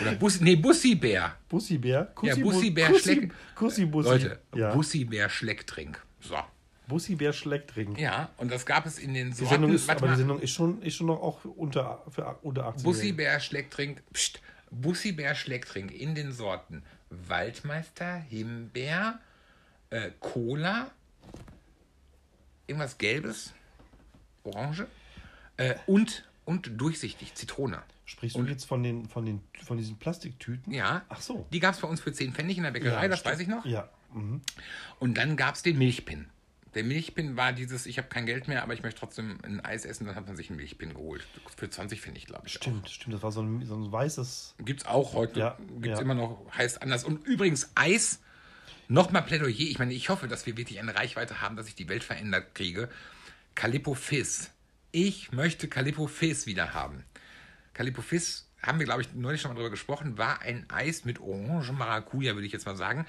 Oder 0.00 0.12
Bussi, 0.16 0.42
nee, 0.42 0.56
Bussi-Bär. 0.56 1.36
Bussi 1.48 1.78
Bär? 1.78 2.06
Kussi 2.14 2.28
Ja, 2.30 2.34
Bu- 2.36 2.42
Bussi 2.52 2.70
Bär 2.70 2.88
Kussi, 2.88 3.02
schlägt. 3.02 3.34
Kussi 3.54 3.84
Bussi. 3.86 4.08
Leute, 4.08 4.40
ja. 4.54 4.74
Bussi-Bär 4.74 5.28
Schlecktrink. 5.28 6.02
So. 6.20 6.36
Bussi 6.88 7.14
Bär 7.14 7.32
schlägt 7.32 7.76
Ring. 7.76 7.96
Ja, 7.96 8.30
und 8.38 8.50
das 8.50 8.66
gab 8.66 8.86
es 8.86 8.98
in 8.98 9.14
den 9.14 9.28
Die 9.30 9.34
Sorten. 9.36 9.50
Sendung 9.54 9.72
ist, 9.74 9.88
aber 9.88 10.06
mal. 10.06 10.12
die 10.12 10.18
Sendung 10.18 10.40
ist 10.40 10.50
schon, 10.50 10.82
ist 10.82 10.96
schon 10.96 11.06
noch 11.06 11.20
auch 11.20 11.44
unter, 11.44 12.02
für 12.10 12.24
unter 12.42 12.66
18 12.66 12.82
Bussi-Bär 12.84 13.38
Schlecktrink. 13.40 14.02
Psst. 14.12 14.40
Bussi-Bär 14.70 15.34
Schlecktrink 15.34 15.92
in 15.92 16.14
den 16.14 16.32
Sorten 16.32 16.82
Waldmeister, 17.10 18.14
Himbeer, 18.16 19.20
äh, 19.90 20.10
Cola, 20.18 20.90
irgendwas 22.66 22.98
Gelbes, 22.98 23.52
Orange 24.44 24.86
äh, 25.56 25.74
und, 25.86 26.28
und 26.44 26.80
durchsichtig, 26.80 27.34
Zitrone. 27.34 27.82
Sprichst 28.04 28.36
du 28.36 28.44
jetzt 28.44 28.64
von, 28.64 28.82
den, 28.82 29.08
von, 29.08 29.24
den, 29.24 29.40
von 29.64 29.78
diesen 29.78 29.96
Plastiktüten? 29.96 30.72
Ja. 30.72 31.02
Ach 31.08 31.20
so. 31.20 31.46
Die 31.52 31.60
gab 31.60 31.74
es 31.74 31.80
bei 31.80 31.88
uns 31.88 32.00
für 32.00 32.12
10 32.12 32.34
Pfennig 32.34 32.58
in 32.58 32.64
der 32.64 32.72
Bäckerei, 32.72 33.08
das 33.08 33.20
stimmt. 33.20 33.34
weiß 33.34 33.40
ich 33.40 33.48
noch. 33.48 33.64
Ja. 33.64 33.88
Mhm. 34.12 34.42
Und 34.98 35.16
dann 35.16 35.36
gab 35.36 35.54
es 35.54 35.62
den 35.62 35.78
Milchpin. 35.78 36.26
Der 36.74 36.84
Milchpin 36.84 37.36
war 37.36 37.52
dieses, 37.52 37.84
ich 37.86 37.98
habe 37.98 38.08
kein 38.08 38.24
Geld 38.24 38.48
mehr, 38.48 38.62
aber 38.62 38.72
ich 38.72 38.82
möchte 38.82 39.00
trotzdem 39.00 39.38
ein 39.42 39.60
Eis 39.60 39.84
essen, 39.84 40.06
dann 40.06 40.14
hat 40.16 40.26
man 40.26 40.36
sich 40.36 40.48
einen 40.48 40.56
Milchpin 40.56 40.94
geholt. 40.94 41.26
Für 41.56 41.68
20 41.68 42.00
Pfennig, 42.00 42.26
glaube 42.26 42.46
ich. 42.46 42.54
Stimmt, 42.54 42.88
stimmt. 42.88 43.14
Das 43.14 43.22
war 43.22 43.30
so 43.30 43.42
ein, 43.42 43.64
so 43.66 43.74
ein 43.74 43.92
weißes. 43.92 44.54
Gibt 44.58 44.80
es 44.82 44.86
auch 44.86 45.12
heute, 45.12 45.38
Ja, 45.38 45.58
gibt 45.80 45.86
es 45.86 45.98
ja. 45.98 46.00
immer 46.00 46.14
noch, 46.14 46.46
heißt 46.56 46.80
anders. 46.82 47.04
Und 47.04 47.26
übrigens 47.26 47.70
Eis, 47.74 48.20
nochmal 48.92 49.22
Plädoyer. 49.22 49.48
Ich 49.48 49.78
meine, 49.78 49.94
ich 49.94 50.08
hoffe, 50.08 50.28
dass 50.28 50.46
wir 50.46 50.56
wirklich 50.56 50.78
eine 50.78 50.94
Reichweite 50.94 51.40
haben, 51.40 51.56
dass 51.56 51.66
ich 51.66 51.74
die 51.74 51.88
Welt 51.88 52.04
verändert 52.04 52.54
kriege. 52.54 52.88
Calippo 53.54 53.94
Fizz. 53.94 54.50
Ich 54.92 55.32
möchte 55.32 55.68
Calippo 55.68 56.06
Fizz 56.06 56.46
wieder 56.46 56.74
haben. 56.74 57.04
Calippo 57.72 58.02
Fizz, 58.02 58.46
haben 58.62 58.78
wir, 58.78 58.84
glaube 58.84 59.02
ich, 59.02 59.12
neulich 59.14 59.40
schon 59.40 59.50
mal 59.50 59.56
drüber 59.56 59.70
gesprochen, 59.70 60.18
war 60.18 60.42
ein 60.42 60.66
Eis 60.70 61.04
mit 61.04 61.20
Orange 61.20 61.72
Maracuja, 61.72 62.34
würde 62.34 62.46
ich 62.46 62.52
jetzt 62.52 62.66
mal 62.66 62.76
sagen. 62.76 63.06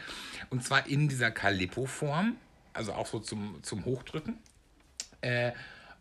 Und 0.49 0.63
zwar 0.63 0.87
in 0.87 1.09
dieser 1.09 1.29
Calippo-Form, 1.31 2.37
also 2.73 2.93
auch 2.93 3.05
so 3.05 3.19
zum, 3.19 3.61
zum 3.61 3.85
Hochdrücken. 3.85 4.37
Äh, 5.21 5.51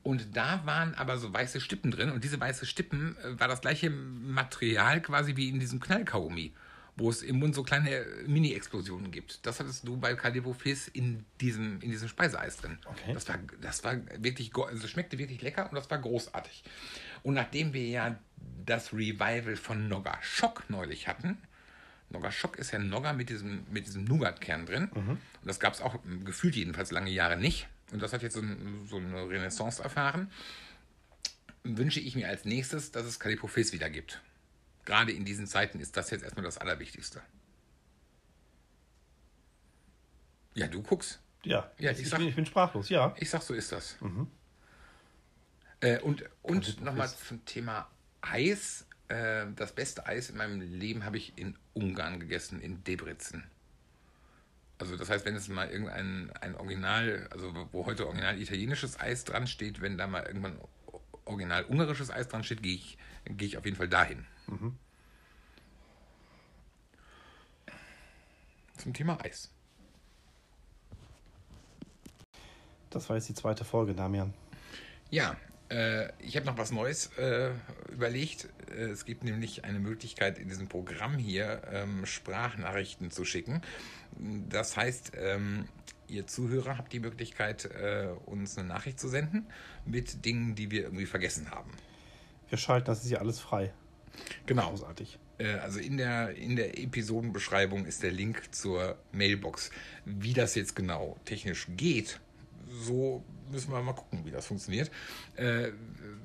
und 0.03 0.37
da 0.37 0.65
waren 0.65 0.95
aber 0.95 1.19
so 1.19 1.33
weiße 1.33 1.61
Stippen 1.61 1.91
drin. 1.91 2.11
Und 2.11 2.25
diese 2.25 2.41
weiße 2.41 2.67
Stippen 2.67 3.17
äh, 3.19 3.39
war 3.39 3.49
das 3.49 3.61
gleiche 3.61 3.91
Material 3.91 5.03
quasi 5.03 5.37
wie 5.37 5.49
in 5.49 5.61
diesem 5.61 5.81
Knallkaugummi, 5.81 6.53
wo 6.97 7.09
es 7.09 7.23
im 7.23 7.39
Mund 7.39 7.55
so 7.55 7.63
kleine 7.63 7.91
äh, 7.91 8.29
Mini-Explosionen 8.29 9.11
gibt. 9.11 9.47
Das 9.47 9.61
hattest 9.61 9.87
du 9.87 9.97
bei 9.97 10.15
Calippo 10.15 10.53
Fizz 10.53 10.89
in 10.89 11.25
diesem, 11.41 11.81
in 11.81 11.91
diesem 11.91 12.09
Speiseeis 12.09 12.59
drin. 12.59 12.79
Okay. 12.85 13.15
Das 13.15 13.29
war, 13.29 13.39
das 13.61 13.85
war 13.85 13.97
wirklich, 14.19 14.55
also 14.55 14.87
schmeckte 14.87 15.19
wirklich 15.19 15.41
lecker 15.43 15.69
und 15.69 15.75
das 15.75 15.91
war 15.91 15.99
großartig. 15.99 16.65
Und 17.23 17.35
nachdem 17.35 17.73
wir 17.73 17.87
ja 17.87 18.19
das 18.67 18.93
Revival 18.93 19.57
von 19.57 19.89
Nogga 19.89 20.19
Schock 20.21 20.65
neulich 20.69 21.09
hatten, 21.09 21.39
Nogga 22.11 22.31
Schock 22.31 22.59
ist 22.59 22.73
ja 22.73 22.79
Nogga 22.79 23.15
mit 23.15 23.31
diesem, 23.31 23.65
mit 23.71 23.87
diesem 23.87 24.05
Nougat-Kern 24.05 24.67
drin. 24.67 24.89
Und 25.09 25.19
das 25.49 25.61
gab 25.61 25.73
es 25.73 25.81
auch 25.81 25.99
gefühlt 26.25 26.55
jedenfalls 26.57 26.91
lange 26.91 27.11
Jahre 27.11 27.39
nicht. 27.39 27.69
Und 27.91 28.03
das 28.03 28.13
hat 28.13 28.23
jetzt 28.23 28.35
so, 28.35 28.41
ein, 28.41 28.87
so 28.89 28.97
eine 28.97 29.29
Renaissance 29.29 29.83
erfahren. 29.83 30.31
Wünsche 31.65 32.01
ich 32.01 32.17
mir 32.17 32.29
als 32.29 32.45
nächstes, 32.45 32.91
dass 32.91 33.07
es 33.07 33.19
Calippo 33.19 33.47
Fizz 33.47 33.73
wieder 33.73 33.89
gibt. 33.89 34.21
Gerade 34.85 35.13
in 35.13 35.25
diesen 35.25 35.47
Zeiten 35.47 35.79
ist 35.81 35.97
das 35.97 36.11
jetzt 36.11 36.23
erstmal 36.25 36.45
das 36.45 36.59
Allerwichtigste. 36.59 37.23
Ja, 40.55 40.67
du 40.67 40.83
guckst. 40.83 41.21
Ja, 41.45 41.71
Ja, 41.79 41.91
ich, 41.91 42.01
ich 42.01 42.09
sag- 42.09 42.19
bin, 42.19 42.29
ich 42.29 42.37
bin 42.37 42.47
sprachlos, 42.47 42.89
ja. 42.89 43.15
Ich 43.19 43.31
sag, 43.31 43.43
so 43.43 43.55
ist 43.55 43.73
das. 43.73 43.97
Äh, 45.81 45.99
und 46.01 46.25
und 46.43 46.81
nochmal 46.83 47.09
zum 47.09 47.45
Thema 47.45 47.89
Eis. 48.21 48.87
Äh, 49.09 49.47
das 49.57 49.73
beste 49.75 50.07
Eis 50.07 50.31
in 50.31 50.37
meinem 50.37 50.61
Leben 50.61 51.05
habe 51.05 51.17
ich 51.17 51.37
in 51.37 51.59
Ungarn 51.75 52.21
gegessen, 52.21 52.61
in 52.61 52.85
Debrecen. 52.85 53.45
Also 54.79 54.97
das 54.97 55.11
heißt, 55.11 55.25
wenn 55.25 55.35
es 55.37 55.49
mal 55.49 55.69
irgendein 55.69 56.31
ein 56.41 56.55
Original, 56.57 57.29
also 57.31 57.53
wo 57.73 57.87
heute 57.87 58.07
original 58.07 58.41
italienisches 58.41 58.99
Eis 59.01 59.25
dran 59.25 59.47
steht, 59.47 59.81
wenn 59.81 59.97
da 59.99 60.07
mal 60.07 60.25
irgendwann 60.25 60.59
original 61.25 61.65
ungarisches 61.65 62.11
Eis 62.11 62.29
dran 62.29 62.43
steht, 62.45 62.63
gehe 62.63 62.75
ich, 62.75 62.99
gehe 63.25 63.47
ich 63.49 63.57
auf 63.59 63.65
jeden 63.65 63.77
Fall 63.77 63.89
dahin. 63.89 64.27
Zum 68.77 68.93
Thema 68.93 69.19
Eis. 69.25 69.51
Das 72.91 73.09
war 73.09 73.17
jetzt 73.17 73.29
die 73.29 73.35
zweite 73.35 73.65
Folge, 73.65 73.95
Damian. 73.95 74.35
Ja, 75.11 75.37
äh, 75.71 76.09
ich 76.19 76.37
habe 76.37 76.47
noch 76.47 76.59
was 76.59 76.73
Neues 76.73 77.11
äh, 77.17 77.53
überlegt. 77.91 78.49
Äh, 78.71 78.91
es 78.91 79.05
gibt 79.05 79.25
nämlich 79.25 79.65
eine 79.65 79.79
Möglichkeit, 79.79 80.39
in 80.39 80.49
diesem 80.49 80.69
Programm 80.69 81.17
hier 81.17 81.63
ähm, 81.71 82.05
Sprachnachrichten 82.05 83.11
zu 83.11 83.25
schicken. 83.25 83.63
Das 84.49 84.77
heißt, 84.77 85.13
ähm, 85.17 85.69
ihr 86.09 86.27
Zuhörer 86.27 86.77
habt 86.77 86.93
die 86.93 87.01
Möglichkeit, 87.01 87.65
äh, 87.67 88.09
uns 88.27 88.59
eine 88.59 88.69
Nachricht 88.69 89.01
zu 89.01 89.09
senden 89.09 89.47
mit 89.87 90.25
Dingen, 90.25 90.55
die 90.55 90.71
wir 90.71 90.83
irgendwie 90.83 91.07
vergessen 91.07 91.51
haben. 91.51 91.71
Wir 92.51 92.59
schalten, 92.59 92.87
das 92.87 93.05
ist 93.05 93.11
ja 93.11 93.19
alles 93.19 93.41
frei. 93.41 93.73
Genau. 94.47 94.71
Großartig. 94.71 95.19
Äh, 95.39 95.55
Also 95.55 95.79
in 95.79 95.97
der, 95.97 96.35
in 96.37 96.57
der 96.57 96.79
Episodenbeschreibung 96.79 97.87
ist 97.87 98.03
der 98.03 98.13
Link 98.13 98.55
zur 98.55 98.97
Mailbox. 99.13 99.71
Wie 100.05 100.33
das 100.33 100.55
jetzt 100.55 100.77
genau 100.77 101.17
technisch 101.25 101.67
geht, 101.77 102.21
so 102.69 103.23
müssen 103.51 103.71
wir 103.71 103.83
mal 103.83 103.93
gucken, 103.93 104.25
wie 104.25 104.31
das 104.31 104.47
funktioniert. 104.47 104.91
Äh, 105.37 105.73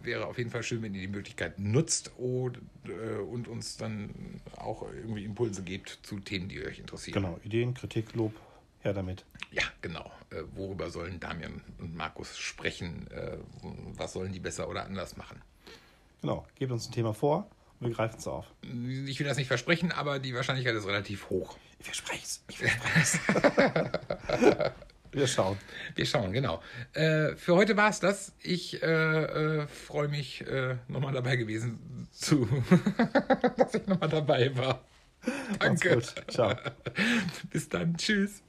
wäre 0.01 0.25
auf 0.27 0.37
jeden 0.37 0.49
Fall 0.49 0.63
schön, 0.63 0.81
wenn 0.81 0.95
ihr 0.95 1.01
die 1.01 1.07
Möglichkeit 1.07 1.59
nutzt 1.59 2.11
und, 2.17 2.59
äh, 2.85 3.17
und 3.17 3.47
uns 3.47 3.75
dann 3.77 4.41
auch 4.55 4.83
irgendwie 4.83 5.25
Impulse 5.25 5.61
gebt 5.63 5.99
zu 6.03 6.19
Themen, 6.19 6.47
die 6.47 6.63
euch 6.65 6.79
interessieren. 6.79 7.21
Genau, 7.21 7.39
Ideen, 7.43 7.73
Kritik, 7.73 8.13
Lob, 8.13 8.33
her 8.81 8.93
damit. 8.93 9.25
Ja, 9.51 9.63
genau. 9.81 10.09
Äh, 10.29 10.43
worüber 10.55 10.89
sollen 10.89 11.19
Damian 11.19 11.61
und 11.79 11.95
Markus 11.95 12.37
sprechen? 12.37 13.07
Äh, 13.11 13.37
was 13.97 14.13
sollen 14.13 14.31
die 14.31 14.39
besser 14.39 14.69
oder 14.69 14.85
anders 14.85 15.17
machen? 15.17 15.41
Genau, 16.21 16.45
gebt 16.55 16.71
uns 16.71 16.87
ein 16.87 16.93
Thema 16.93 17.13
vor 17.13 17.49
Wir 17.79 17.91
greifen 17.91 18.17
es 18.17 18.27
auf. 18.27 18.45
Ich 19.05 19.19
will 19.19 19.27
das 19.27 19.37
nicht 19.37 19.47
versprechen, 19.47 19.91
aber 19.91 20.19
die 20.19 20.33
Wahrscheinlichkeit 20.33 20.75
ist 20.75 20.87
relativ 20.87 21.29
hoch. 21.29 21.57
Ich 21.79 21.85
verspreche 21.85 22.23
es. 22.23 22.43
Ich 22.49 22.57
verspreche 22.57 24.73
Wir 25.11 25.27
schauen. 25.27 25.57
Wir 25.95 26.05
schauen, 26.05 26.33
genau. 26.33 26.61
Äh, 26.93 27.35
für 27.35 27.55
heute 27.55 27.77
war 27.77 27.89
es 27.89 27.99
das. 27.99 28.33
Ich 28.41 28.81
äh, 28.83 28.85
äh, 28.85 29.67
freue 29.67 30.09
mich, 30.09 30.45
äh, 30.45 30.75
nochmal 30.87 31.13
dabei 31.13 31.37
gewesen 31.37 32.07
zu, 32.11 32.47
dass 33.57 33.73
ich 33.73 33.87
nochmal 33.87 34.09
dabei 34.09 34.55
war. 34.55 34.83
Danke. 35.59 36.01
Ciao. 36.27 36.55
Bis 37.49 37.69
dann. 37.69 37.97
Tschüss. 37.97 38.43